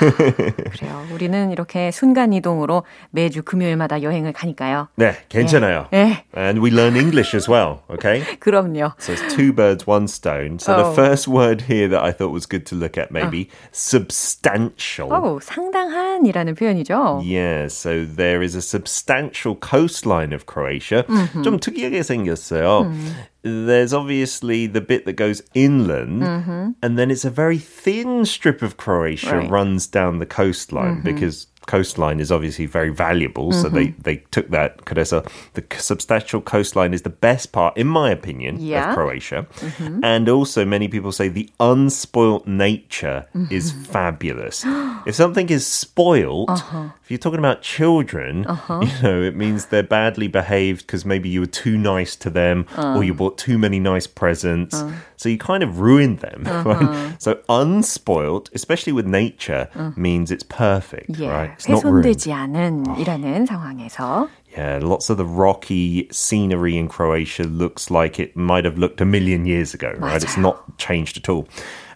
그래요. 0.70 1.06
우리는 1.12 1.32
저희는 1.32 1.50
이렇게 1.50 1.90
순간 1.90 2.32
이동으로 2.32 2.84
매주 3.10 3.42
금요일마다 3.42 4.02
여행을 4.02 4.32
가니까요. 4.32 4.88
네, 4.96 5.16
괜찮아요. 5.28 5.88
네. 5.90 6.24
And 6.36 6.60
we 6.62 6.70
learn 6.70 6.96
English 6.96 7.34
as 7.34 7.48
well, 7.48 7.80
okay? 7.90 8.22
그럼요. 8.38 8.92
So 8.98 9.12
it's 9.12 9.34
two 9.34 9.52
birds, 9.52 9.86
one 9.86 10.06
stone. 10.06 10.58
So 10.58 10.74
oh. 10.74 10.76
the 10.84 10.94
first 10.94 11.26
word 11.26 11.62
here 11.62 11.88
that 11.88 12.02
I 12.02 12.12
thought 12.12 12.30
was 12.30 12.46
good 12.46 12.66
to 12.66 12.76
look 12.76 12.96
at 12.96 13.10
maybe 13.10 13.48
oh. 13.50 13.56
substantial. 13.72 15.12
Oh, 15.12 15.40
상당한이라는 15.40 16.54
표현이죠. 16.54 17.22
Yeah, 17.24 17.68
so 17.68 18.04
there 18.04 18.42
is 18.42 18.54
a 18.54 18.62
substantial 18.62 19.56
coastline 19.56 20.32
of 20.32 20.46
Croatia. 20.46 21.04
Mm-hmm. 21.08 21.42
좀 21.42 21.58
특이하게 21.58 22.02
생겼어요. 22.02 22.92
Mm. 22.92 23.12
there's 23.43 23.93
obviously 23.93 24.67
the 24.67 24.81
bit 24.81 25.05
that 25.05 25.13
goes 25.13 25.41
inland, 25.53 26.21
mm-hmm. 26.21 26.71
and 26.81 26.97
then 26.97 27.11
it's 27.11 27.25
a 27.25 27.29
very 27.29 27.57
thin 27.57 28.25
strip 28.25 28.61
of 28.61 28.77
Croatia 28.77 29.37
right. 29.37 29.49
runs 29.49 29.87
down 29.87 30.19
the 30.19 30.25
coastline 30.25 30.97
mm-hmm. 30.97 31.03
because 31.03 31.47
coastline 31.67 32.19
is 32.19 32.31
obviously 32.31 32.65
very 32.65 32.89
valuable. 32.89 33.51
Mm-hmm. 33.51 33.61
So 33.61 33.69
they, 33.69 33.87
mm-hmm. 33.87 34.01
they 34.01 34.17
took 34.31 34.49
that. 34.49 34.85
Kresza, 34.85 35.29
the 35.53 35.63
substantial 35.77 36.41
coastline 36.41 36.93
is 36.93 37.03
the 37.03 37.09
best 37.09 37.51
part, 37.51 37.77
in 37.77 37.87
my 37.87 38.09
opinion, 38.09 38.59
yeah. 38.59 38.89
of 38.89 38.95
Croatia. 38.95 39.45
Mm-hmm. 39.57 40.03
And 40.03 40.27
also, 40.29 40.65
many 40.65 40.87
people 40.87 41.11
say 41.11 41.27
the 41.27 41.49
unspoilt 41.59 42.47
nature 42.47 43.27
mm-hmm. 43.35 43.53
is 43.53 43.71
fabulous. 43.71 44.63
if 45.05 45.13
something 45.13 45.49
is 45.49 45.67
spoilt, 45.67 46.49
uh-huh. 46.49 46.89
if 47.03 47.11
you're 47.11 47.17
talking 47.17 47.39
about 47.39 47.61
children, 47.61 48.45
uh-huh. 48.47 48.81
you 48.81 49.03
know, 49.03 49.21
it 49.21 49.35
means 49.35 49.67
they're 49.67 49.83
badly 49.83 50.27
behaved 50.27 50.87
because 50.87 51.05
maybe 51.05 51.29
you 51.29 51.41
were 51.41 51.45
too 51.45 51.77
nice 51.77 52.15
to 52.15 52.29
them 52.29 52.65
uh. 52.77 52.95
or 52.95 53.03
you 53.03 53.13
bought 53.13 53.37
too 53.37 53.57
many 53.57 53.79
nice 53.79 54.07
presents. 54.07 54.75
Uh. 54.75 54.93
So 55.17 55.29
you 55.29 55.37
kind 55.37 55.63
of 55.63 55.79
ruined 55.79 56.19
them. 56.19 56.45
Uh-huh. 56.67 57.17
so 57.17 57.35
unspoilt, 57.49 58.49
especially 58.53 58.91
with 58.91 59.05
nature, 59.05 59.69
uh. 59.73 59.91
means 59.95 60.31
it's 60.31 60.43
perfect, 60.43 61.17
yeah. 61.17 61.31
right? 61.31 61.56
훼손되지 61.68 62.32
않은 62.32 62.98
이라는 62.98 63.46
상황에서 63.46 64.28
Yeah, 64.56 64.80
lots 64.82 65.08
of 65.08 65.16
the 65.16 65.24
rocky 65.24 66.08
scenery 66.10 66.76
in 66.76 66.86
Croatia 66.86 67.44
looks 67.44 67.90
like 67.90 68.20
it 68.20 68.36
might 68.36 68.66
have 68.66 68.76
looked 68.76 69.00
a 69.00 69.06
million 69.06 69.46
years 69.46 69.72
ago, 69.72 69.94
right? 69.96 70.22
It's 70.22 70.36
not 70.36 70.76
changed 70.76 71.16
at 71.16 71.30
all. 71.30 71.48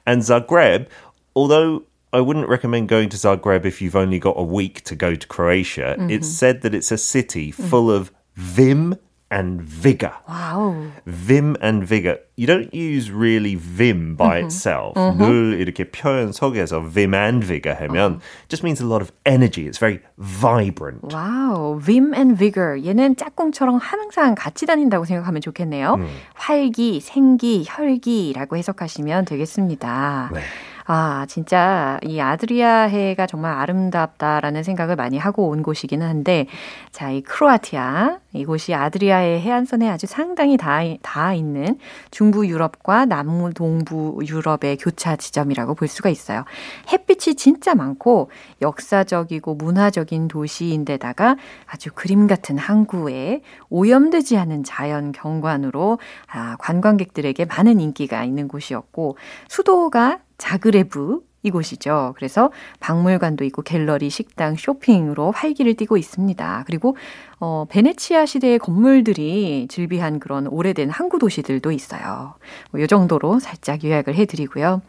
And 0.06 0.22
Zagreb, 0.22 0.88
although 1.34 1.82
I 2.14 2.20
wouldn't 2.20 2.48
recommend 2.48 2.88
going 2.88 3.10
to 3.10 3.18
Zagreb 3.18 3.66
if 3.66 3.82
you've 3.82 3.96
only 3.96 4.18
got 4.18 4.36
a 4.38 4.42
week 4.42 4.82
to 4.84 4.96
go 4.96 5.14
to 5.14 5.26
Croatia, 5.26 5.96
mm-hmm. 5.98 6.08
it's 6.08 6.28
said 6.28 6.62
that 6.62 6.74
it's 6.74 6.90
a 6.90 6.96
city 6.96 7.50
full 7.50 7.88
mm-hmm. 7.88 8.00
of 8.00 8.12
vim 8.36 8.96
and 9.31 9.61
vigor. 9.61 10.13
Wow. 10.27 10.91
Vim 11.05 11.55
and 11.61 11.87
vigor. 11.87 12.19
You 12.35 12.45
don't 12.45 12.73
use 12.73 13.09
really 13.09 13.55
vim 13.55 14.15
by 14.15 14.37
mm-hmm. 14.37 14.47
itself. 14.47 14.95
Mm-hmm. 14.95 15.23
늘 15.23 15.59
이렇게 15.59 15.89
표현 15.89 16.31
속에서 16.31 16.81
vim 16.81 17.15
and 17.15 17.43
vigor 17.43 17.73
하면 17.73 18.19
uh-huh. 18.19 18.49
just 18.49 18.63
means 18.63 18.81
a 18.81 18.85
lot 18.85 19.01
of 19.01 19.11
energy. 19.25 19.67
It's 19.67 19.79
very 19.79 20.01
vibrant. 20.17 21.13
Wow. 21.13 21.79
Vim 21.81 22.13
and 22.13 22.37
vigor. 22.37 22.77
얘는 22.77 23.15
짝꿍처럼 23.15 23.77
항상 23.77 24.35
같이 24.35 24.65
다닌다고 24.65 25.05
생각하면 25.05 25.41
좋겠네요. 25.41 25.95
음. 25.95 26.07
활기, 26.35 26.99
생기, 26.99 27.63
혈기라고 27.65 28.57
해석하시면 28.57 29.25
되겠습니다. 29.25 30.29
네. 30.33 30.41
아, 30.85 31.25
진짜 31.27 31.99
이 32.03 32.19
아드리아 32.19 32.83
해가 32.83 33.27
정말 33.27 33.53
아름답다라는 33.53 34.63
생각을 34.63 34.95
많이 34.95 35.17
하고 35.17 35.49
온 35.49 35.63
곳이기는 35.63 36.05
한데, 36.07 36.47
자, 36.91 37.09
이 37.11 37.21
크로아티아, 37.21 38.19
이곳이 38.33 38.73
아드리아의 38.73 39.41
해안선에 39.41 39.89
아주 39.89 40.07
상당히 40.07 40.57
닿아 40.57 41.33
있는 41.33 41.77
중부 42.11 42.47
유럽과 42.47 43.05
남부 43.05 43.53
동부 43.53 44.21
유럽의 44.25 44.77
교차 44.77 45.15
지점이라고 45.17 45.75
볼 45.75 45.87
수가 45.87 46.09
있어요. 46.09 46.45
햇빛이 46.91 47.35
진짜 47.35 47.75
많고 47.75 48.31
역사적이고 48.61 49.55
문화적인 49.55 50.27
도시인데다가 50.27 51.35
아주 51.65 51.89
그림 51.93 52.27
같은 52.27 52.57
항구에 52.57 53.41
오염되지 53.69 54.37
않은 54.37 54.63
자연 54.63 55.11
경관으로 55.11 55.99
아, 56.31 56.55
관광객들에게 56.59 57.45
많은 57.45 57.79
인기가 57.79 58.23
있는 58.23 58.47
곳이었고 58.47 59.17
수도가 59.49 60.19
자그레브 60.41 61.19
이곳이죠. 61.43 62.13
그래서 62.15 62.51
박물관도 62.79 63.43
있고 63.45 63.61
갤러리, 63.61 64.09
식당, 64.09 64.55
쇼핑으로 64.55 65.31
활기를 65.31 65.75
띠고 65.75 65.97
있습니다. 65.97 66.63
그리고 66.65 66.97
어, 67.39 67.65
베네치아 67.69 68.25
시대의 68.25 68.57
건물들이 68.57 69.67
즐비한 69.69 70.19
그런 70.19 70.47
오래된 70.47 70.89
항구 70.89 71.19
도시들도 71.19 71.71
있어요. 71.71 72.35
뭐이 72.71 72.87
정도로 72.87 73.39
살짝 73.39 73.83
요약을 73.83 74.15
해드리고요. 74.15 74.81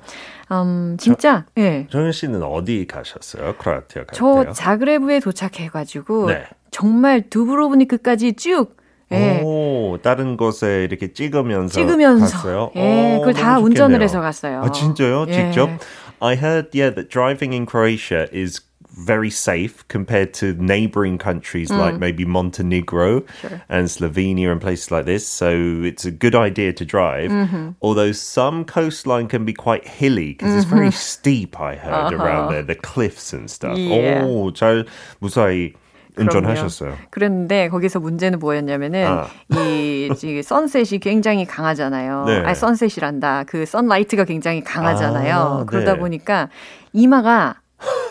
음, 0.53 0.97
진짜, 0.99 1.45
예. 1.59 1.63
네. 1.63 1.87
정현 1.91 2.13
씨는 2.13 2.43
어디 2.43 2.87
가셨어요? 2.87 3.57
크로아티아 3.57 4.05
갈저 4.05 4.43
때요? 4.45 4.53
자그레브에 4.53 5.21
도착해가지고 5.21 6.29
네. 6.29 6.45
정말 6.71 7.29
두브로브니크까지 7.29 8.35
쭉 8.35 8.77
예. 9.13 9.43
오, 9.92 9.98
다른 10.02 10.38
곳에 10.38 10.86
이렇게 10.86 11.12
찍으면서, 11.12 11.74
찍으면서 11.74 12.26
갔어요. 12.26 12.72
예, 12.76 13.16
오, 13.16 13.20
그걸 13.20 13.34
다 13.34 13.60
운전을 13.60 14.02
해서 14.02 14.22
갔어요. 14.22 14.62
아, 14.64 14.72
진짜요? 14.72 15.26
예. 15.28 15.52
직접? 15.52 15.70
I 16.20 16.36
heard, 16.36 16.70
yeah, 16.74 16.90
that 16.90 17.10
driving 17.10 17.54
in 17.54 17.66
Croatia 17.66 18.28
is 18.32 18.62
very 18.98 19.30
safe 19.30 19.88
compared 19.90 20.34
to 20.34 20.54
neighboring 20.54 21.20
countries 21.20 21.70
mm. 21.70 21.78
like 21.78 22.00
maybe 22.00 22.26
Montenegro 22.26 23.22
sure. 23.42 23.62
and 23.70 23.86
Slovenia 23.86 24.52
and 24.52 24.60
places 24.60 24.90
like 24.90 25.06
this. 25.06 25.28
So 25.28 25.84
it's 25.84 26.06
a 26.06 26.12
good 26.12 26.34
idea 26.34 26.74
to 26.74 26.84
drive. 26.84 27.30
Mm-hmm. 27.30 27.78
Although 27.84 28.12
some 28.12 28.66
coastline 28.66 29.28
can 29.28 29.46
be 29.46 29.54
quite 29.54 29.88
hilly 29.88 30.34
because 30.34 30.50
mm-hmm. 30.50 30.58
it's 30.58 30.68
very 30.68 30.88
mm-hmm. 30.88 30.98
steep, 30.98 31.60
I 31.60 31.76
heard, 31.76 32.14
uh-huh. 32.14 32.24
around 32.24 32.52
there, 32.52 32.64
the 32.64 32.74
cliffs 32.74 33.34
and 33.34 33.52
stuff. 33.52 33.78
Yeah. 33.78 34.24
오, 34.24 34.52
잘 34.52 34.88
무사히 35.22 35.74
운전하셨어요. 36.17 36.95
그랬는데 37.11 37.69
거기서 37.69 38.01
문제는 38.01 38.39
뭐였냐면은 38.39 39.07
아. 39.07 39.27
이, 39.51 40.11
이 40.23 40.43
sunset이 40.43 41.01
굉장히 41.01 41.45
강하잖아요. 41.47 42.25
네. 42.27 42.43
아 42.45 42.55
sunset이란다. 42.55 43.45
그 43.45 43.65
sunlight가 43.67 44.25
굉장히 44.25 44.63
강하잖아요. 44.63 45.37
아, 45.37 45.65
그러다 45.65 45.95
네. 45.95 45.99
보니까 45.99 46.49
이마가 46.93 47.57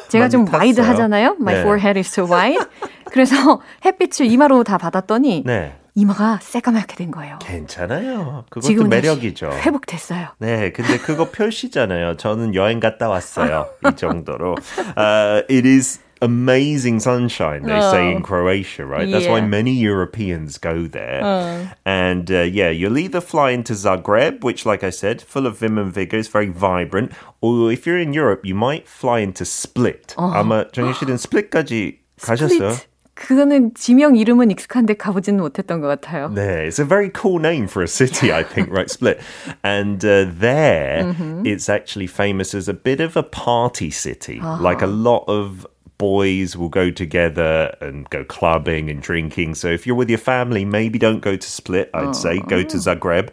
제가 0.10 0.30
좀 0.30 0.46
탔어요. 0.46 0.60
wide 0.60 0.82
하잖아요. 0.82 1.38
My 1.40 1.56
네. 1.56 1.62
forehead 1.62 1.98
is 2.00 2.12
too 2.12 2.30
wide. 2.30 2.66
그래서 3.12 3.62
햇빛을 3.86 4.26
이마로 4.26 4.64
다 4.64 4.78
받았더니 4.78 5.44
네. 5.46 5.78
이마가 5.94 6.40
새까맣게 6.42 6.96
된 6.96 7.12
거예요. 7.12 7.38
괜찮아요. 7.40 8.46
그것도 8.50 8.88
매력이죠. 8.88 9.52
회복됐어요. 9.52 10.30
네, 10.40 10.72
근데 10.72 10.98
그거 10.98 11.30
표시잖아요. 11.32 12.16
저는 12.16 12.56
여행 12.56 12.80
갔다 12.80 13.10
왔어요. 13.10 13.68
이 13.86 13.96
정도로. 13.96 14.56
Uh, 14.98 15.44
it 15.50 15.68
is 15.68 16.00
amazing 16.23 17.01
sunshine, 17.01 17.63
they 17.65 17.73
oh. 17.77 17.91
say 17.91 18.11
in 18.11 18.19
oh. 18.19 18.21
Croatia, 18.21 18.87
right? 18.87 19.11
That's 19.11 19.27
yeah. 19.27 19.33
why 19.33 19.41
many 19.43 19.73
Europeans 19.73 20.59
go 20.59 20.87
there. 20.87 21.21
Oh. 21.23 21.71
And 21.85 22.31
uh, 22.31 22.43
yeah, 22.43 22.71
you'll 22.71 22.99
either 22.99 23.21
fly 23.21 23.51
into 23.51 23.75
Zagreb, 23.75 24.43
which, 24.43 24.65
like 24.65 24.83
I 24.83 24.91
said, 24.91 25.21
full 25.21 25.47
of 25.47 25.59
vim 25.59 25.79
and 25.79 25.93
vigor, 25.93 26.17
is 26.17 26.29
very 26.29 26.49
vibrant, 26.49 27.13
or 27.41 27.71
if 27.71 27.87
you're 27.87 27.99
in 27.99 28.13
Europe, 28.13 28.45
you 28.45 28.55
might 28.55 28.89
fly 28.89 29.21
into 29.21 29.45
Split. 29.45 30.15
Oh. 30.17 30.33
아마 30.33 30.71
정희 30.73 30.95
씨는 30.95 31.19
Split까지 31.19 31.99
가셨어요? 32.21 32.77
그거는 33.17 33.73
지명 33.75 34.15
이름은 34.15 34.51
익숙한데 34.51 34.93
가보지는 34.95 35.41
못했던 35.41 35.81
것 35.81 35.89
같아요. 35.89 36.29
네, 36.35 36.67
it's 36.67 36.79
a 36.79 36.85
very 36.85 37.09
cool 37.09 37.39
name 37.39 37.67
for 37.67 37.83
a 37.83 37.89
city, 37.89 38.31
I 38.31 38.43
think, 38.43 38.71
right? 38.71 38.91
Split. 38.91 39.21
And 39.65 40.05
uh, 40.05 40.27
there, 40.29 41.03
mm-hmm. 41.03 41.47
it's 41.47 41.71
actually 41.71 42.09
famous 42.09 42.55
as 42.55 42.69
a 42.69 42.75
bit 42.75 43.01
of 43.01 43.17
a 43.17 43.23
party 43.23 43.91
city. 43.91 44.39
Uh-huh. 44.39 44.63
Like 44.63 44.83
a 44.83 44.87
lot 44.87 45.25
of 45.29 45.67
boys 46.01 46.57
will 46.57 46.69
go 46.69 46.91
together 46.91 47.75
and 47.81 48.09
go 48.11 48.25
clubbing 48.25 48.91
and 48.91 49.01
drinking. 49.03 49.55
So 49.55 49.69
if 49.69 49.87
you're 49.87 49.97
with 49.97 50.11
your 50.11 50.19
family, 50.19 50.65
maybe 50.65 50.99
don't 50.99 51.21
go 51.21 51.37
to 51.37 51.49
Split, 51.49 51.91
I'd 51.95 52.09
oh. 52.09 52.13
say. 52.13 52.39
Go 52.41 52.63
to 52.63 52.77
Zagreb. 52.77 53.31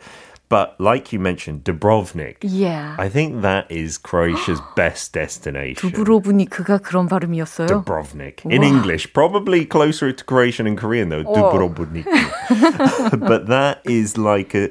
But 0.50 0.80
like 0.80 1.12
you 1.12 1.20
mentioned, 1.20 1.64
Dubrovnik. 1.64 2.38
Yeah. 2.42 2.96
I 3.00 3.10
think 3.10 3.42
that 3.42 3.72
is 3.72 3.98
Croatia's 3.98 4.62
best 4.76 5.12
destination. 5.14 5.90
두브로브니크가 5.90 6.78
그런 6.78 7.08
발음이었어요? 7.08 7.68
Dubrovnik. 7.68 8.46
In 8.46 8.62
English, 8.62 9.14
probably 9.14 9.66
closer 9.66 10.12
to 10.12 10.24
Croatian 10.24 10.68
and 10.68 10.78
Korean 10.78 11.10
though, 11.10 11.24
Dubrovnik. 11.24 12.06
but 13.28 13.48
that 13.48 13.82
is 13.86 14.18
like 14.18 14.54
a 14.54 14.70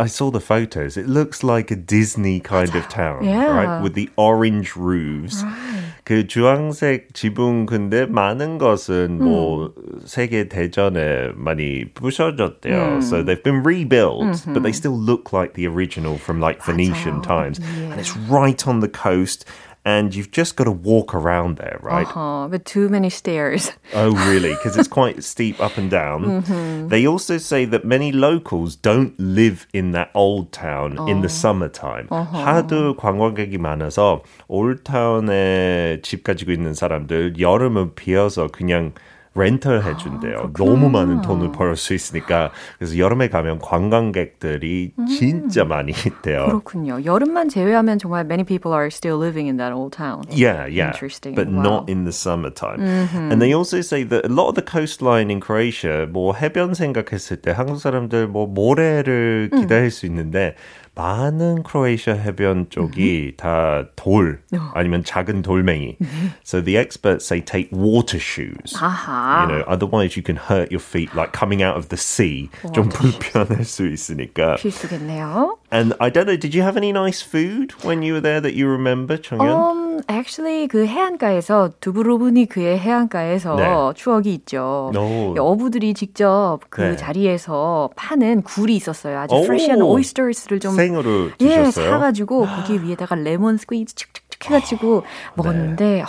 I 0.00 0.06
saw 0.06 0.30
the 0.30 0.40
photos. 0.40 0.96
It 0.96 1.06
looks 1.06 1.44
like 1.44 1.70
a 1.70 1.76
Disney 1.76 2.40
kind 2.40 2.74
of 2.74 2.88
town, 2.88 3.22
yeah. 3.22 3.44
right? 3.44 3.82
With 3.82 3.94
the 3.94 4.08
orange 4.16 4.74
roofs. 4.74 5.44
Right. 5.44 5.83
그 6.05 6.27
주황색 6.27 7.15
지붕 7.15 7.65
근데 7.65 8.05
많은 8.05 8.59
것은 8.59 9.19
음. 9.19 9.23
뭐 9.23 9.73
세계 10.05 10.47
대전에 10.47 11.31
많이 11.35 11.85
부셔졌대요. 11.95 12.77
음. 12.77 13.01
So 13.01 13.23
they've 13.23 13.41
been 13.41 13.63
rebuilt, 13.63 14.21
mm-hmm. 14.21 14.53
but 14.53 14.61
they 14.61 14.71
still 14.71 14.95
look 14.95 15.33
like 15.33 15.55
the 15.55 15.65
original 15.65 16.17
from 16.17 16.39
like 16.39 16.61
Phoenician 16.61 17.21
맞아. 17.21 17.27
times. 17.27 17.59
Yeah. 17.59 17.91
And 17.91 17.99
it's 17.99 18.15
right 18.29 18.67
on 18.67 18.81
the 18.81 18.87
coast 18.87 19.45
and 19.84 20.14
you've 20.14 20.30
just 20.30 20.56
got 20.56 20.64
to 20.64 20.70
walk 20.70 21.14
around 21.14 21.56
there, 21.56 21.78
right? 21.82 22.06
Uh-huh, 22.06 22.48
with 22.50 22.64
too 22.64 22.88
many 22.88 23.08
stairs. 23.08 23.72
oh, 23.94 24.12
really? 24.28 24.50
Because 24.50 24.76
it's 24.76 24.88
quite 24.88 25.24
steep 25.24 25.60
up 25.60 25.78
and 25.78 25.90
down. 25.90 26.42
Mm-hmm. 26.42 26.88
They 26.88 27.06
also 27.06 27.38
say 27.38 27.64
that 27.64 27.84
many 27.84 28.12
locals 28.12 28.76
don't 28.76 29.18
live 29.18 29.66
in 29.72 29.92
that 29.92 30.10
old 30.14 30.52
town 30.52 30.98
in 31.08 31.22
the 31.22 31.28
summertime. 31.28 32.08
Uh-huh. 32.10 32.44
하도 32.44 32.96
관광객이 32.96 33.58
많아서 33.58 34.22
올타운에 34.48 36.00
집 36.02 36.24
가지고 36.24 36.52
있는 36.52 36.74
사람들 36.74 37.38
여름은 37.38 37.94
비어서 37.94 38.48
그냥 38.48 38.92
렌털 39.35 39.83
해준대요. 39.83 40.37
아, 40.37 40.49
너무 40.57 40.89
많은 40.89 41.21
돈을 41.21 41.51
벌 41.51 41.75
수 41.75 41.93
있으니까. 41.93 42.51
그래서 42.77 42.97
여름에 42.97 43.27
가면 43.27 43.59
관광객들이 43.59 44.93
음. 44.97 45.05
진짜 45.07 45.65
많이 45.65 45.91
있대요. 45.91 46.45
그렇군요. 46.45 47.03
여름만 47.03 47.49
제외하면 47.49 47.99
정말 47.99 48.23
many 48.23 48.43
people 48.45 48.73
are 48.73 48.87
still 48.87 49.17
living 49.19 49.47
in 49.49 49.57
that 49.57 49.73
old 49.75 49.91
town. 49.95 50.23
Yeah, 50.31 50.65
yeah. 50.67 50.87
Interesting. 50.87 51.35
But 51.35 51.49
wow. 51.49 51.61
not 51.61 51.89
in 51.89 52.05
the 52.05 52.13
summertime. 52.13 52.79
Mm-hmm. 52.79 53.31
And 53.31 53.41
they 53.41 53.53
also 53.53 53.81
say 53.81 54.03
that 54.03 54.25
a 54.25 54.29
lot 54.29 54.47
of 54.47 54.55
the 54.55 54.61
coastline 54.63 55.29
in 55.29 55.41
Croatia, 55.41 56.07
뭐 56.07 56.33
해변 56.33 56.73
생각했을 56.73 57.41
때 57.41 57.51
한국 57.51 57.79
사람들 57.79 58.27
뭐 58.27 58.47
모래를 58.47 59.49
기다릴 59.51 59.85
음. 59.85 59.89
수 59.89 60.05
있는데 60.05 60.55
많은 60.94 61.62
크로에이시아 61.62 62.14
해변 62.14 62.68
쪽이 62.70 63.00
mm-hmm. 63.00 63.36
다돌 63.36 64.42
아니면 64.74 65.04
작은 65.04 65.42
돌멩이. 65.42 65.96
So 66.44 66.60
the 66.60 66.76
experts 66.76 67.24
say 67.24 67.40
take 67.40 67.70
water 67.72 68.18
shoes. 68.18 68.74
아하. 68.76 69.42
You 69.42 69.48
know, 69.48 69.64
otherwise 69.66 70.16
you 70.16 70.22
can 70.22 70.36
hurt 70.36 70.70
your 70.70 70.80
feet 70.80 71.14
like 71.14 71.32
coming 71.32 71.62
out 71.62 71.76
of 71.76 71.88
the 71.88 71.96
sea. 71.96 72.50
좀 72.74 72.88
불편할 72.88 73.64
수 73.64 73.86
있으니까. 73.86 74.56
필수겠네요. 74.56 75.56
And 75.72 75.94
I 76.00 76.10
don't 76.10 76.26
know, 76.26 76.36
did 76.36 76.54
you 76.54 76.62
have 76.62 76.76
any 76.76 76.92
nice 76.92 77.22
food 77.22 77.72
when 77.84 78.02
you 78.02 78.14
were 78.14 78.20
there 78.20 78.40
that 78.40 78.54
you 78.54 78.66
remember, 78.66 79.16
정연? 79.16 79.40
Um, 79.40 79.83
actually 80.09 80.67
그 80.67 80.85
해안가에서 80.85 81.71
두브로브니 81.79 82.47
그의 82.47 82.79
해안가에서 82.79 83.55
네. 83.55 83.93
추억이 83.95 84.33
있죠. 84.35 84.91
No. 84.93 85.35
어부들이 85.37 85.93
직접 85.93 86.59
그 86.69 86.81
네. 86.81 86.95
자리에서 86.95 87.89
파는 87.95 88.43
굴이 88.43 88.75
있었어요. 88.75 89.19
아주 89.19 89.35
프레시한 89.45 89.81
오이스터스를 89.81 90.59
좀 90.59 90.75
생으로 90.75 91.31
주셨어요? 91.37 91.85
예, 91.85 91.89
사가지고 91.89 92.45
거기 92.47 92.83
위에다가 92.83 93.15
레몬 93.15 93.57
스퀴즈 93.57 93.95
축축축 93.95 94.45
해가지고 94.45 95.03
먹었는데. 95.35 95.85
네. 95.85 96.03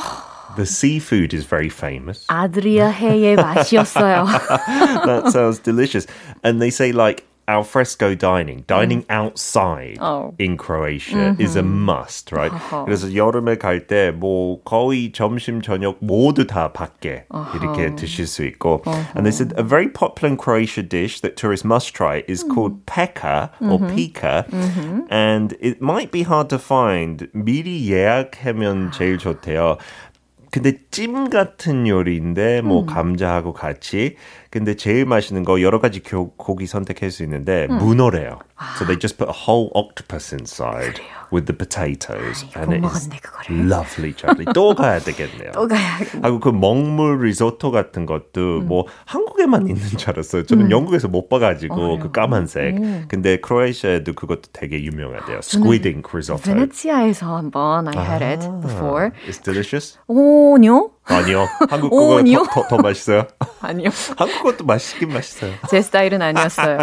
The 0.57 0.65
seafood 0.65 1.37
is 1.37 1.47
very 1.47 1.69
famous. 1.69 2.25
아드리아 2.29 2.89
해의 2.89 3.37
맛이었어요. 3.37 4.25
that 5.05 5.29
sounds 5.29 5.59
delicious. 5.63 6.07
And 6.43 6.61
they 6.61 6.71
say 6.71 6.93
like 6.93 7.25
alfresco 7.48 8.16
dining, 8.16 8.64
dining 8.66 9.04
mm. 9.04 9.10
outside 9.10 9.98
oh. 10.00 10.34
in 10.40 10.56
Croatia 10.56 11.34
mm-hmm. 11.34 11.42
is 11.42 11.58
a 11.58 11.64
must, 11.64 12.32
right? 12.32 12.54
Uh-huh. 12.54 12.86
그래서 12.86 13.14
여름에 13.14 13.58
갈 13.58 13.88
때 13.88 14.12
뭐 14.12 14.62
거의 14.64 15.12
점심 15.12 15.62
저녁 15.62 15.98
모두 16.00 16.48
다 16.48 16.72
밖에 16.72 17.26
uh-huh. 17.30 17.58
이렇게 17.58 17.96
드실 17.96 18.28
수 18.28 18.46
있고. 18.46 18.84
Uh-huh. 18.86 19.06
And 19.16 19.26
they 19.26 19.32
said 19.32 19.54
a 19.58 19.64
very 19.64 19.90
popular 19.90 20.30
in 20.32 20.38
Croatia 20.38 20.84
dish 20.84 21.20
that 21.22 21.36
tourists 21.36 21.66
must 21.66 21.94
try 21.94 22.24
is 22.28 22.44
mm. 22.44 22.54
called 22.54 22.86
peka 22.86 23.50
or 23.60 23.80
mm-hmm. 23.80 23.96
pika. 23.98 24.48
Mm-hmm. 24.48 25.00
And 25.10 25.58
it 25.60 25.82
might 25.82 26.12
be 26.12 26.24
hard 26.24 26.48
to 26.50 26.60
find. 26.60 27.28
미리 27.34 27.90
예약하면 27.90 28.92
제일 28.94 29.18
좋대요. 29.18 29.78
근데 30.52 30.74
찜 30.92 31.30
같은 31.30 31.88
요리인데 31.88 32.60
뭐 32.62 32.82
음. 32.82 32.86
감자하고 32.86 33.54
같이 33.54 34.18
근데 34.57 34.75
제일 34.75 35.05
맛있는 35.05 35.45
거 35.45 35.61
여러 35.61 35.81
가지 35.81 36.03
고, 36.03 36.33
고기 36.37 36.67
선택할 36.67 37.11
수 37.11 37.23
있는데 37.25 37.67
음. 37.69 37.77
문어래요. 37.77 38.39
아. 38.57 38.75
So 38.77 38.87
they 38.87 38.99
just 38.99 39.19
put 39.19 39.29
a 39.29 39.35
whole 39.37 39.71
octopus 39.75 40.33
inside 40.33 40.95
그래요. 40.95 41.26
with 41.32 41.46
the 41.46 41.54
potatoes. 41.54 42.44
아, 42.54 42.62
and 42.62 42.74
it 42.76 42.84
is 42.86 43.10
그거를. 43.10 43.70
lovely, 43.70 44.14
Charlie. 44.14 44.46
또 44.54 44.76
가야 44.76 45.00
되겠네요. 45.00 45.52
또 45.54 45.68
가야겠네요. 45.68 46.22
하고 46.24 46.40
그 46.40 46.50
먹물 46.50 47.24
리조토 47.26 47.72
같은 47.72 48.06
것도 48.06 48.60
음. 48.60 48.68
뭐 48.68 48.86
한국에만 49.06 49.68
있는 49.68 49.82
줄 49.98 50.10
알았어요. 50.10 50.44
저는 50.46 50.66
음. 50.66 50.72
영국에서 50.72 51.08
못 51.08 51.30
봐가지고 51.30 51.74
어, 51.74 52.00
그 52.00 52.12
까만색. 52.12 52.78
음. 52.78 53.06
근데 53.08 53.38
크로에시아에도 53.40 54.14
그것도 54.14 54.50
되게 54.54 54.84
유명하대요. 54.84 55.40
Squid 55.40 55.88
ink 55.88 56.10
risotto. 56.12 56.44
베네치아에서 56.44 57.38
한번 57.38 57.88
I 57.88 58.06
had 58.06 58.24
it 58.24 58.50
before. 58.62 59.12
It's 59.28 59.42
delicious. 59.42 59.98
오뇨? 60.08 60.92
아니요. 61.06 61.48
한국 61.70 61.90
거가 61.90 62.24
더, 62.24 62.44
더, 62.44 62.68
더 62.68 62.78
맛있어요? 62.78 63.28
아니요. 63.62 63.90
한국 64.18 64.44
것도 64.44 64.66
맛있긴 64.66 65.10
맛있어요. 65.10 65.54
제 65.70 65.82
스타일은 65.82 66.22
아니었어요. 66.22 66.78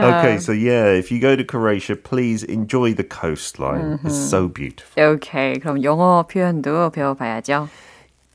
okay, 0.00 0.36
so 0.38 0.52
yeah, 0.52 0.96
if 0.98 1.12
you 1.12 1.20
go 1.20 1.36
to 1.36 1.44
Croatia, 1.44 1.96
please 1.96 2.42
enjoy 2.44 2.94
the 2.94 3.04
coastline. 3.34 3.98
Mm-hmm. 3.98 4.06
It's 4.06 4.16
so 4.16 4.48
beautiful. 4.48 5.02
Okay, 5.18 5.58
그럼 5.58 5.82
영어 5.82 6.24
표현도 6.26 6.90
배워봐야죠. 6.92 7.68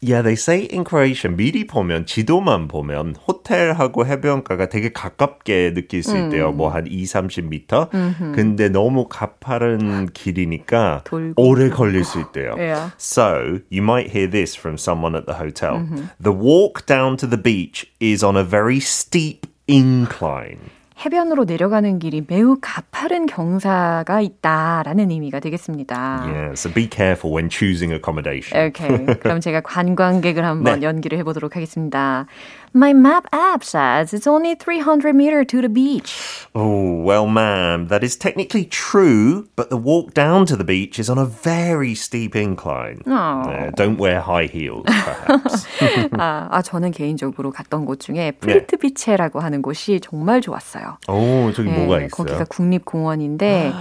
Yeah, 0.02 0.22
they 0.22 0.36
say 0.36 0.68
in 0.72 0.84
Croatia 0.84 1.32
미리 1.36 1.66
보면 1.66 2.06
지도만 2.06 2.68
보면 2.68 3.16
호텔하고 3.28 4.06
해변가가 4.06 4.68
되게 4.70 4.92
가깝게 4.92 5.74
느낄 5.74 6.04
수 6.04 6.16
있대요. 6.16 6.50
음. 6.50 6.58
뭐한 6.58 6.86
2, 6.86 7.04
30m. 7.06 7.92
음흠. 7.92 8.32
근데 8.36 8.70
너무 8.70 9.08
가파른 9.08 10.10
길이니까 10.14 11.02
돌고. 11.06 11.42
오래 11.42 11.70
걸릴 11.70 12.04
수 12.04 12.20
있대요. 12.20 12.56
Yeah. 12.56 12.92
So, 13.00 13.62
you 13.72 13.82
might 13.82 14.12
hear 14.12 14.30
this 14.30 14.56
from 14.56 14.78
someone 14.78 15.16
at 15.16 15.26
the 15.26 15.40
hotel. 15.40 15.82
음흠. 15.82 16.10
The 16.22 16.34
walk 16.34 16.86
down 16.86 17.18
to 17.18 17.26
the 17.26 17.42
beach 17.42 17.88
is 18.00 18.24
on 18.24 18.38
a 18.38 18.44
very 18.44 18.82
steep 18.82 19.48
incline. 19.68 20.70
해변으로 21.05 21.45
내려가는 21.45 21.99
길이 21.99 22.23
매우 22.27 22.59
가파른 22.61 23.27
경사가 23.27 24.21
있다라는 24.21 25.11
의미가 25.11 25.41
되겠습니다. 25.41 26.25
Yeah, 26.27 26.53
so 26.53 26.71
be 26.73 26.89
careful 26.91 27.35
when 27.35 27.49
choosing 27.49 27.93
accommodation. 27.95 28.69
Okay, 28.69 29.07
그럼 29.21 29.41
제가 29.41 29.63
관광객을 29.63 30.45
한번 30.45 30.81
네. 30.81 30.87
연기를 30.87 31.19
해보도록 31.19 31.57
하겠습니다. 31.57 32.27
My 32.73 32.93
map 32.93 33.27
app 33.33 33.65
says 33.65 34.15
it's 34.15 34.29
only 34.29 34.55
300 34.55 35.13
meters 35.13 35.47
to 35.49 35.61
the 35.61 35.69
beach. 35.69 36.47
Oh, 36.55 37.03
well, 37.03 37.27
ma'am, 37.27 37.89
that 37.89 38.05
is 38.05 38.17
technically 38.17 38.65
true, 38.65 39.49
but 39.57 39.71
the 39.71 39.77
walk 39.77 40.15
down 40.15 40.47
to 40.47 40.57
the 40.57 40.63
beach 40.63 41.01
is 41.01 41.11
on 41.11 41.19
a 41.19 41.25
very 41.25 41.97
steep 41.97 42.37
incline. 42.37 43.03
Oh. 43.09 43.43
Uh, 43.43 43.71
don't 43.73 43.99
wear 43.99 44.21
high 44.21 44.47
heels, 44.47 44.85
perhaps. 44.87 45.67
아, 46.13 46.49
아, 46.51 46.63
저는 46.63 46.93
개인적으로 46.93 47.51
갔던 47.51 47.87
곳 47.87 47.99
중에 47.99 48.33
프리트비체라고 48.33 49.41
하는 49.41 49.63
곳이 49.63 49.99
정말 50.01 50.41
좋았어요. 50.41 50.99
오, 51.09 51.51
저기 51.53 51.71
네, 51.71 51.77
뭐가 51.77 51.99
있어요? 52.03 52.11
거기가 52.11 52.45
국립공원인데 52.45 53.73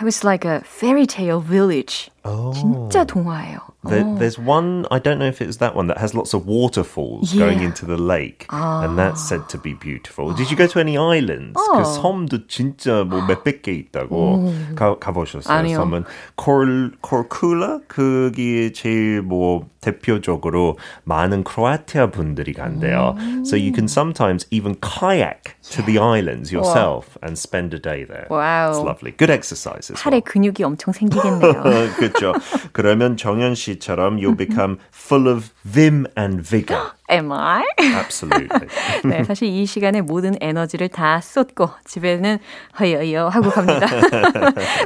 it 0.00 0.04
was 0.04 0.24
like 0.24 0.44
a 0.44 0.60
fairy 0.64 1.06
tale 1.06 1.40
village. 1.40 2.10
Oh. 2.26 2.54
진짜 2.54 3.04
동화예요. 3.04 3.58
There, 3.86 4.02
oh. 4.02 4.16
There's 4.16 4.38
one, 4.38 4.86
I 4.90 4.98
don't 4.98 5.18
know 5.18 5.26
if 5.26 5.42
it's 5.42 5.58
that 5.58 5.74
one, 5.74 5.88
that 5.88 5.98
has 5.98 6.14
lots 6.14 6.32
of 6.32 6.46
waterfalls 6.46 7.34
yeah. 7.34 7.44
going 7.44 7.60
into 7.60 7.84
the 7.84 7.98
lake. 7.98 8.46
아. 8.48 8.82
And 8.82 8.98
that's 8.98 9.20
said 9.22 9.46
to 9.50 9.58
be 9.58 9.74
beautiful. 9.74 10.32
Did 10.32 10.50
you 10.50 10.56
go 10.56 10.66
to 10.66 10.80
any 10.80 10.96
islands? 10.96 11.52
그 11.54 11.84
섬도 11.84 12.48
진짜 12.48 13.04
뭐 13.04 13.20
몇백 13.26 13.60
개 13.60 13.72
있다고 13.72 14.74
가, 14.74 14.98
가보셨어요? 14.98 15.54
아니요. 15.54 15.76
섬은 15.76 16.04
콜, 16.36 16.92
콜쿨라? 17.02 17.80
그게 17.88 18.72
제일 18.72 19.20
뭐 19.20 19.68
대표적으로 19.82 20.78
많은 21.04 21.44
크로아티아 21.44 22.10
분들이 22.10 22.54
간대요. 22.54 23.16
So 23.44 23.54
you 23.54 23.70
can 23.70 23.84
sometimes 23.84 24.46
even 24.50 24.76
kayak 24.80 25.56
to 25.72 25.82
the 25.82 25.98
islands 25.98 26.50
yourself 26.50 27.18
wow. 27.20 27.28
and 27.28 27.38
spend 27.38 27.74
a 27.74 27.78
day 27.78 28.04
there. 28.04 28.28
Wow. 28.30 28.70
It's 28.70 28.80
lovely. 28.80 29.12
Good 29.12 29.28
exercise 29.28 29.57
As 29.67 29.91
팔에 29.93 30.15
well. 30.15 30.21
근육이 30.23 30.63
엄청 30.63 30.93
생기겠네요. 30.93 31.63
그렇죠. 31.97 32.33
그러면 32.71 33.17
정연 33.17 33.55
씨처럼 33.55 34.17
you'll 34.17 34.37
become 34.37 34.77
full 34.93 35.27
of 35.27 35.51
vim 35.63 36.05
and 36.17 36.41
vigor. 36.47 36.91
Am 37.09 37.31
I? 37.31 37.65
Absolutely. 37.79 38.67
네, 39.03 39.23
사실 39.23 39.47
이 39.47 39.65
시간에 39.65 40.01
모든 40.01 40.35
에너지를 40.39 40.89
다 40.89 41.19
쏟고 41.21 41.69
집에는 41.85 42.37
허여여 42.79 43.29
하고 43.29 43.49
갑니다. 43.49 43.87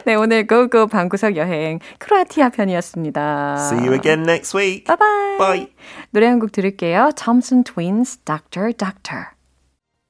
네, 0.06 0.16
오늘 0.16 0.48
고고 0.48 0.88
방구석 0.88 1.36
여행 1.36 1.80
크로아티아 2.00 2.50
편이었습니다. 2.50 3.58
See 3.60 3.86
you 3.86 3.94
again 3.94 4.24
next 4.24 4.56
week. 4.56 4.86
Bye 4.86 4.98
bye. 4.98 5.38
Bye. 5.38 5.68
노래 6.12 6.28
한 6.28 6.40
곡 6.40 6.52
들을게요. 6.54 7.12
Thompson 7.16 7.64
Twins, 7.64 8.18
Doctor, 8.24 8.72
Doctor. 8.72 9.36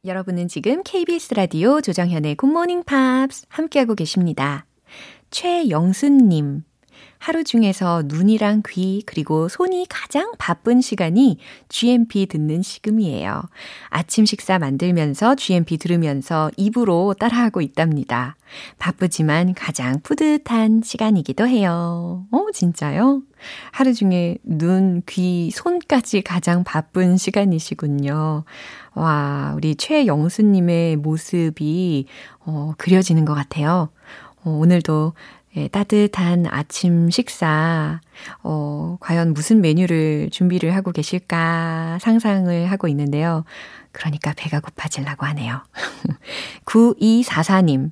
여러분은 0.06 0.50
지금 0.50 0.84
KBS 0.84 1.34
라디오 1.34 1.80
조정현의 1.80 2.36
굿모닝 2.36 2.84
팝스 2.84 3.46
함께하고 3.48 3.96
계십니다. 3.96 4.66
최영순님. 5.32 6.64
하루 7.24 7.46
중에서 7.46 8.04
눈이랑 8.06 8.64
귀 8.68 9.02
그리고 9.06 9.48
손이 9.48 9.86
가장 9.88 10.34
바쁜 10.38 10.82
시간이 10.82 11.38
GMP 11.70 12.26
듣는 12.26 12.62
시간이에요. 12.62 13.44
아침 13.88 14.26
식사 14.26 14.60
만들면서 14.60 15.36
GMP 15.36 15.78
들으면서 15.78 16.52
입으로 16.58 17.16
따라하고 17.18 17.62
있답니다. 17.62 18.36
바쁘지만 18.78 19.54
가장 19.54 20.02
뿌듯한 20.04 20.82
시간이기도 20.84 21.48
해요. 21.48 22.26
어, 22.30 22.46
진짜요? 22.52 23.22
하루 23.72 23.94
중에 23.94 24.38
눈, 24.44 25.02
귀, 25.08 25.50
손까지 25.50 26.24
가장 26.24 26.66
바쁜 26.66 27.16
시간이시군요. 27.16 28.44
와, 28.96 29.54
우리 29.56 29.76
최영수님의 29.76 30.98
모습이, 30.98 32.06
어, 32.42 32.74
그려지는 32.78 33.24
것 33.24 33.34
같아요. 33.34 33.88
어, 34.44 34.50
오늘도 34.50 35.14
예, 35.56 35.68
따뜻한 35.68 36.48
아침 36.48 37.12
식사, 37.12 38.02
어, 38.42 38.98
과연 39.00 39.34
무슨 39.34 39.62
메뉴를 39.62 40.30
준비를 40.32 40.76
하고 40.76 40.92
계실까 40.92 42.00
상상을 42.02 42.72
하고 42.72 42.88
있는데요. 42.88 43.44
그러니까 43.92 44.34
배가 44.36 44.60
고파질라고 44.60 45.26
하네요. 45.28 45.62
9244님. 46.66 47.92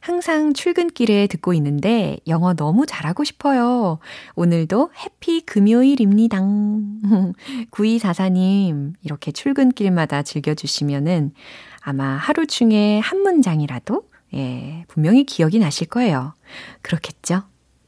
항상 0.00 0.54
출근길에 0.54 1.26
듣고 1.26 1.54
있는데 1.54 2.18
영어 2.26 2.54
너무 2.54 2.86
잘하고 2.86 3.24
싶어요. 3.24 3.98
오늘도 4.34 4.90
해피 4.98 5.42
금요일입니다. 5.42 6.38
9244님, 7.70 8.94
이렇게 9.02 9.32
출근길마다 9.32 10.22
즐겨주시면은 10.22 11.32
아마 11.80 12.16
하루 12.16 12.46
중에 12.46 12.98
한 12.98 13.20
문장이라도 13.20 14.09
예, 14.34 14.84
분명히 14.88 15.24
기억이 15.24 15.58
나실 15.58 15.88
거예요. 15.88 16.34
그렇겠죠? 16.82 17.42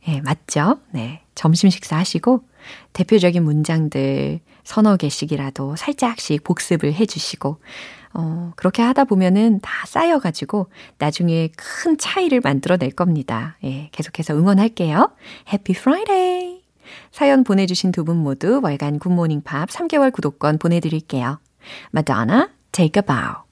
예, 0.09 0.21
맞죠? 0.21 0.79
네. 0.91 1.23
점심 1.35 1.71
식사 1.71 1.97
하시고 1.97 2.45
대표적인 2.93 3.43
문장들 3.43 4.41
서너 4.65 4.97
개씩이라도 4.97 5.77
살짝씩 5.77 6.45
복습을 6.45 6.93
해 6.93 7.07
주시고 7.07 7.59
어, 8.15 8.53
그렇게 8.57 8.83
하다 8.83 9.05
보면은 9.05 9.61
다 9.61 9.87
쌓여 9.87 10.19
가지고 10.19 10.69
나중에 10.99 11.49
큰 11.57 11.97
차이를 11.97 12.41
만들어 12.41 12.77
낼 12.77 12.91
겁니다. 12.91 13.57
예, 13.65 13.89
계속해서 13.93 14.35
응원할게요. 14.35 15.11
해피 15.53 15.73
프라이데이! 15.73 16.61
사연 17.11 17.43
보내 17.45 17.65
주신 17.67 17.91
두 17.93 18.05
분 18.05 18.17
모두 18.19 18.61
월간 18.63 18.99
굿모닝 18.99 19.43
팝 19.43 19.69
3개월 19.71 20.13
구독권 20.13 20.59
보내 20.59 20.81
드릴게요. 20.81 21.41
마도나, 21.91 22.51
take 22.73 23.01
a 23.01 23.07
bow. 23.07 23.52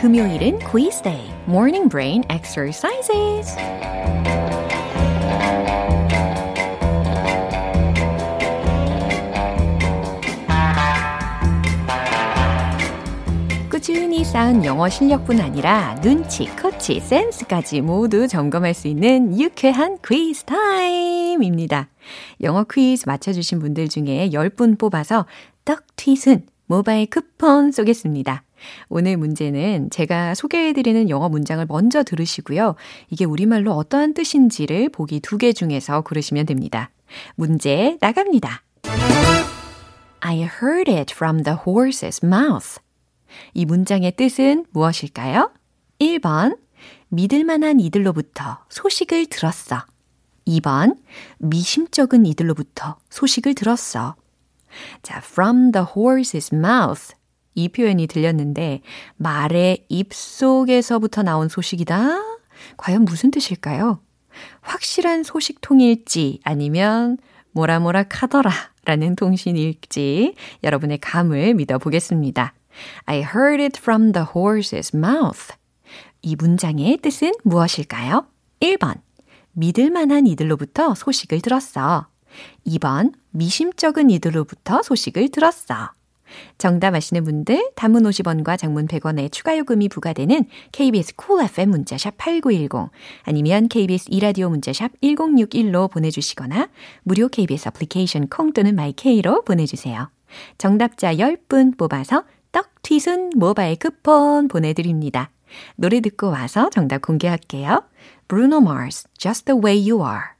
금요일은 0.00 0.60
quiz 0.60 1.02
day, 1.02 1.30
morning 1.46 1.86
brain 1.90 2.24
exercises. 2.30 3.54
꾸준히 13.68 14.24
쌓은 14.24 14.64
영어 14.64 14.88
실력뿐 14.88 15.38
아니라 15.38 15.94
눈치, 15.96 16.46
커치, 16.56 16.98
센스까지 16.98 17.82
모두 17.82 18.26
점검할 18.26 18.72
수 18.72 18.88
있는 18.88 19.38
유쾌한 19.38 19.98
퀴즈 20.02 20.44
타임입니다. 20.44 21.90
영어 22.40 22.64
퀴즈 22.64 23.04
맞춰주신 23.06 23.58
분들 23.58 23.90
중에 23.90 24.30
10분 24.30 24.78
뽑아서 24.78 25.26
떡 25.66 25.84
튀순 25.96 26.46
모바일 26.64 27.04
쿠폰 27.10 27.70
쏘겠습니다. 27.70 28.44
오늘 28.88 29.16
문제는 29.16 29.90
제가 29.90 30.34
소개해드리는 30.34 31.08
영어 31.10 31.28
문장을 31.28 31.64
먼저 31.66 32.02
들으시고요. 32.02 32.74
이게 33.08 33.24
우리말로 33.24 33.72
어떠한 33.72 34.14
뜻인지를 34.14 34.88
보기 34.90 35.20
두 35.20 35.38
개 35.38 35.52
중에서 35.52 36.02
고르시면 36.02 36.46
됩니다. 36.46 36.90
문제 37.34 37.96
나갑니다. 38.00 38.62
I 40.20 40.36
heard 40.40 40.90
it 40.92 41.14
from 41.14 41.42
the 41.42 41.58
horse's 41.66 42.22
mouth. 42.24 42.80
이 43.54 43.64
문장의 43.64 44.12
뜻은 44.16 44.66
무엇일까요? 44.70 45.50
1번, 45.98 46.58
믿을 47.08 47.44
만한 47.44 47.80
이들로부터 47.80 48.58
소식을 48.68 49.26
들었어. 49.26 49.84
2번, 50.46 50.96
미심쩍은 51.38 52.26
이들로부터 52.26 52.96
소식을 53.08 53.54
들었어. 53.54 54.16
자, 55.02 55.18
from 55.24 55.72
the 55.72 55.86
horse's 55.94 56.52
mouth. 56.54 57.14
이 57.54 57.68
표현이 57.68 58.06
들렸는데, 58.06 58.82
말의 59.16 59.86
입속에서부터 59.88 61.22
나온 61.22 61.48
소식이다? 61.48 62.22
과연 62.76 63.04
무슨 63.04 63.30
뜻일까요? 63.30 64.00
확실한 64.60 65.22
소식통일지 65.22 66.40
아니면 66.44 67.18
뭐라 67.52 67.80
뭐라 67.80 68.04
카더라 68.04 68.50
라는 68.84 69.16
통신일지 69.16 70.34
여러분의 70.62 70.98
감을 70.98 71.54
믿어보겠습니다. 71.54 72.54
I 73.04 73.18
heard 73.18 73.62
it 73.62 73.78
from 73.80 74.12
the 74.12 74.26
horse's 74.26 74.94
mouth. 74.94 75.54
이 76.22 76.36
문장의 76.36 76.98
뜻은 76.98 77.32
무엇일까요? 77.44 78.26
1번. 78.60 79.00
믿을 79.52 79.90
만한 79.90 80.26
이들로부터 80.26 80.94
소식을 80.94 81.40
들었어. 81.40 82.06
2번. 82.66 83.12
미심쩍은 83.30 84.10
이들로부터 84.10 84.82
소식을 84.82 85.30
들었어. 85.30 85.92
정답 86.58 86.94
아시는 86.94 87.24
분들 87.24 87.72
단문 87.74 88.04
50원과 88.04 88.58
장문 88.58 88.86
100원의 88.86 89.32
추가 89.32 89.56
요금이 89.56 89.88
부과되는 89.88 90.44
KBS 90.72 91.16
cool 91.16 91.26
cool 91.26 91.44
FM 91.46 91.70
문자샵 91.70 92.16
8910 92.18 92.90
아니면 93.24 93.68
KBS 93.68 94.06
이라디오 94.10 94.48
문자샵 94.50 94.92
1061로 95.00 95.90
보내주시거나 95.90 96.68
무료 97.02 97.28
KBS 97.28 97.68
애플리케이션 97.68 98.28
콩 98.28 98.52
또는 98.52 98.74
my 98.74 99.01
K로 99.01 99.42
보내주세요. 99.42 100.10
정답자 100.58 101.14
10분 101.14 101.76
뽑아서 101.76 102.24
떡튀순 102.52 103.32
모바일 103.36 103.76
쿠폰 103.76 104.48
보내드립니다. 104.48 105.30
노래 105.76 106.00
듣고 106.00 106.30
와서 106.30 106.70
정답 106.70 107.02
공개할게요. 107.02 107.84
Bruno 108.28 108.58
Mars, 108.58 109.08
Just 109.18 109.46
the 109.46 109.60
Way 109.60 109.90
You 109.90 110.04
Are. 110.04 110.39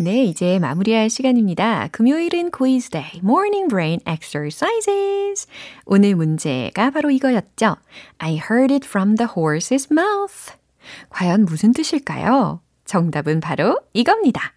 네, 0.00 0.22
이제 0.26 0.60
마무리할 0.60 1.10
시간입니다. 1.10 1.88
금요일은 1.90 2.52
quiz 2.52 2.88
day, 2.88 3.10
morning 3.16 3.66
brain 3.68 3.98
exercises. 4.08 5.48
오늘 5.86 6.14
문제가 6.14 6.90
바로 6.90 7.10
이거였죠. 7.10 7.74
I 8.18 8.34
heard 8.34 8.72
it 8.72 8.86
from 8.86 9.16
the 9.16 9.28
horse's 9.28 9.90
mouth. 9.90 10.52
과연 11.10 11.46
무슨 11.46 11.72
뜻일까요? 11.72 12.60
정답은 12.84 13.40
바로 13.40 13.80
이겁니다. 13.92 14.52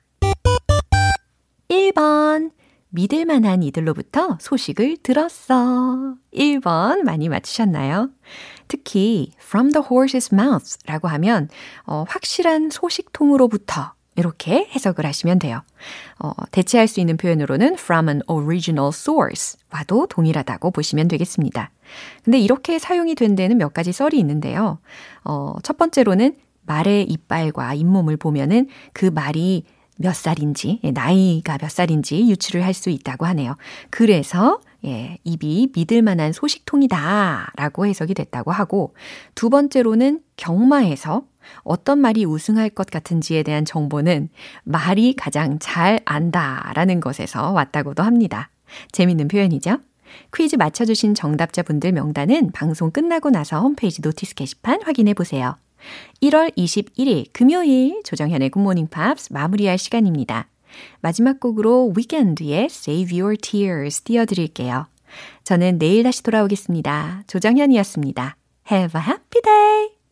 1번. 1.69 2.51
믿을 2.89 3.25
만한 3.25 3.63
이들로부터 3.63 4.37
소식을 4.39 4.97
들었어. 5.01 6.17
1번 6.35 7.01
많이 7.01 7.29
맞추셨나요? 7.29 8.11
특히 8.67 9.31
from 9.41 9.71
the 9.71 9.83
horse's 9.87 10.31
mouth 10.31 10.77
라고 10.85 11.07
하면 11.07 11.49
어, 11.87 12.05
확실한 12.07 12.69
소식통으로부터 12.69 13.95
이렇게 14.21 14.67
해석을 14.75 15.03
하시면 15.03 15.39
돼요. 15.39 15.63
어, 16.19 16.31
대체할 16.51 16.87
수 16.87 16.99
있는 16.99 17.17
표현으로는 17.17 17.73
from 17.73 18.07
an 18.07 18.21
original 18.29 18.89
source와도 18.89 20.05
동일하다고 20.07 20.69
보시면 20.69 21.07
되겠습니다. 21.07 21.71
근데 22.23 22.37
이렇게 22.37 22.77
사용이 22.77 23.15
된 23.15 23.35
데는 23.35 23.57
몇 23.57 23.73
가지 23.73 23.91
썰이 23.91 24.11
있는데요. 24.19 24.77
어, 25.23 25.55
첫 25.63 25.77
번째로는 25.77 26.35
말의 26.67 27.09
이빨과 27.09 27.73
잇몸을 27.73 28.15
보면은 28.15 28.67
그 28.93 29.07
말이 29.07 29.63
몇 29.97 30.15
살인지, 30.15 30.81
예, 30.83 30.91
나이가 30.91 31.57
몇 31.57 31.69
살인지 31.71 32.29
유추를 32.29 32.63
할 32.63 32.73
수 32.73 32.91
있다고 32.91 33.25
하네요. 33.25 33.55
그래서 33.89 34.59
예, 34.85 35.17
입이 35.23 35.69
믿을 35.75 36.01
만한 36.01 36.31
소식통이다 36.31 37.51
라고 37.55 37.85
해석이 37.85 38.13
됐다고 38.13 38.51
하고 38.51 38.95
두 39.35 39.49
번째로는 39.49 40.21
경마에서 40.37 41.23
어떤 41.63 41.99
말이 41.99 42.25
우승할 42.25 42.69
것 42.69 42.87
같은지에 42.87 43.43
대한 43.43 43.65
정보는 43.65 44.29
말이 44.63 45.15
가장 45.15 45.59
잘 45.59 45.99
안다 46.05 46.71
라는 46.75 46.99
것에서 46.99 47.51
왔다고도 47.51 48.03
합니다. 48.03 48.49
재밌는 48.91 49.27
표현이죠? 49.27 49.77
퀴즈 50.33 50.55
맞춰주신 50.55 51.13
정답자분들 51.13 51.91
명단은 51.93 52.51
방송 52.51 52.91
끝나고 52.91 53.29
나서 53.29 53.61
홈페이지 53.61 54.01
notice 54.01 54.35
게시판 54.35 54.81
확인해 54.83 55.13
보세요. 55.13 55.55
1월 56.21 56.55
21일 56.55 57.27
금요일 57.33 58.01
조정현의 58.03 58.49
굿모닝 58.49 58.87
팝스 58.87 59.33
마무리할 59.33 59.77
시간입니다. 59.77 60.47
마지막 61.01 61.39
곡으로 61.39 61.93
위켄드의 61.95 62.65
Save 62.65 63.19
Your 63.19 63.37
Tears 63.37 64.01
띄워드릴게요. 64.01 64.87
저는 65.43 65.77
내일 65.79 66.03
다시 66.03 66.23
돌아오겠습니다. 66.23 67.23
조정현이었습니다. 67.27 68.37
Have 68.71 68.99
a 68.99 69.07
happy 69.07 69.41
day! 69.43 69.91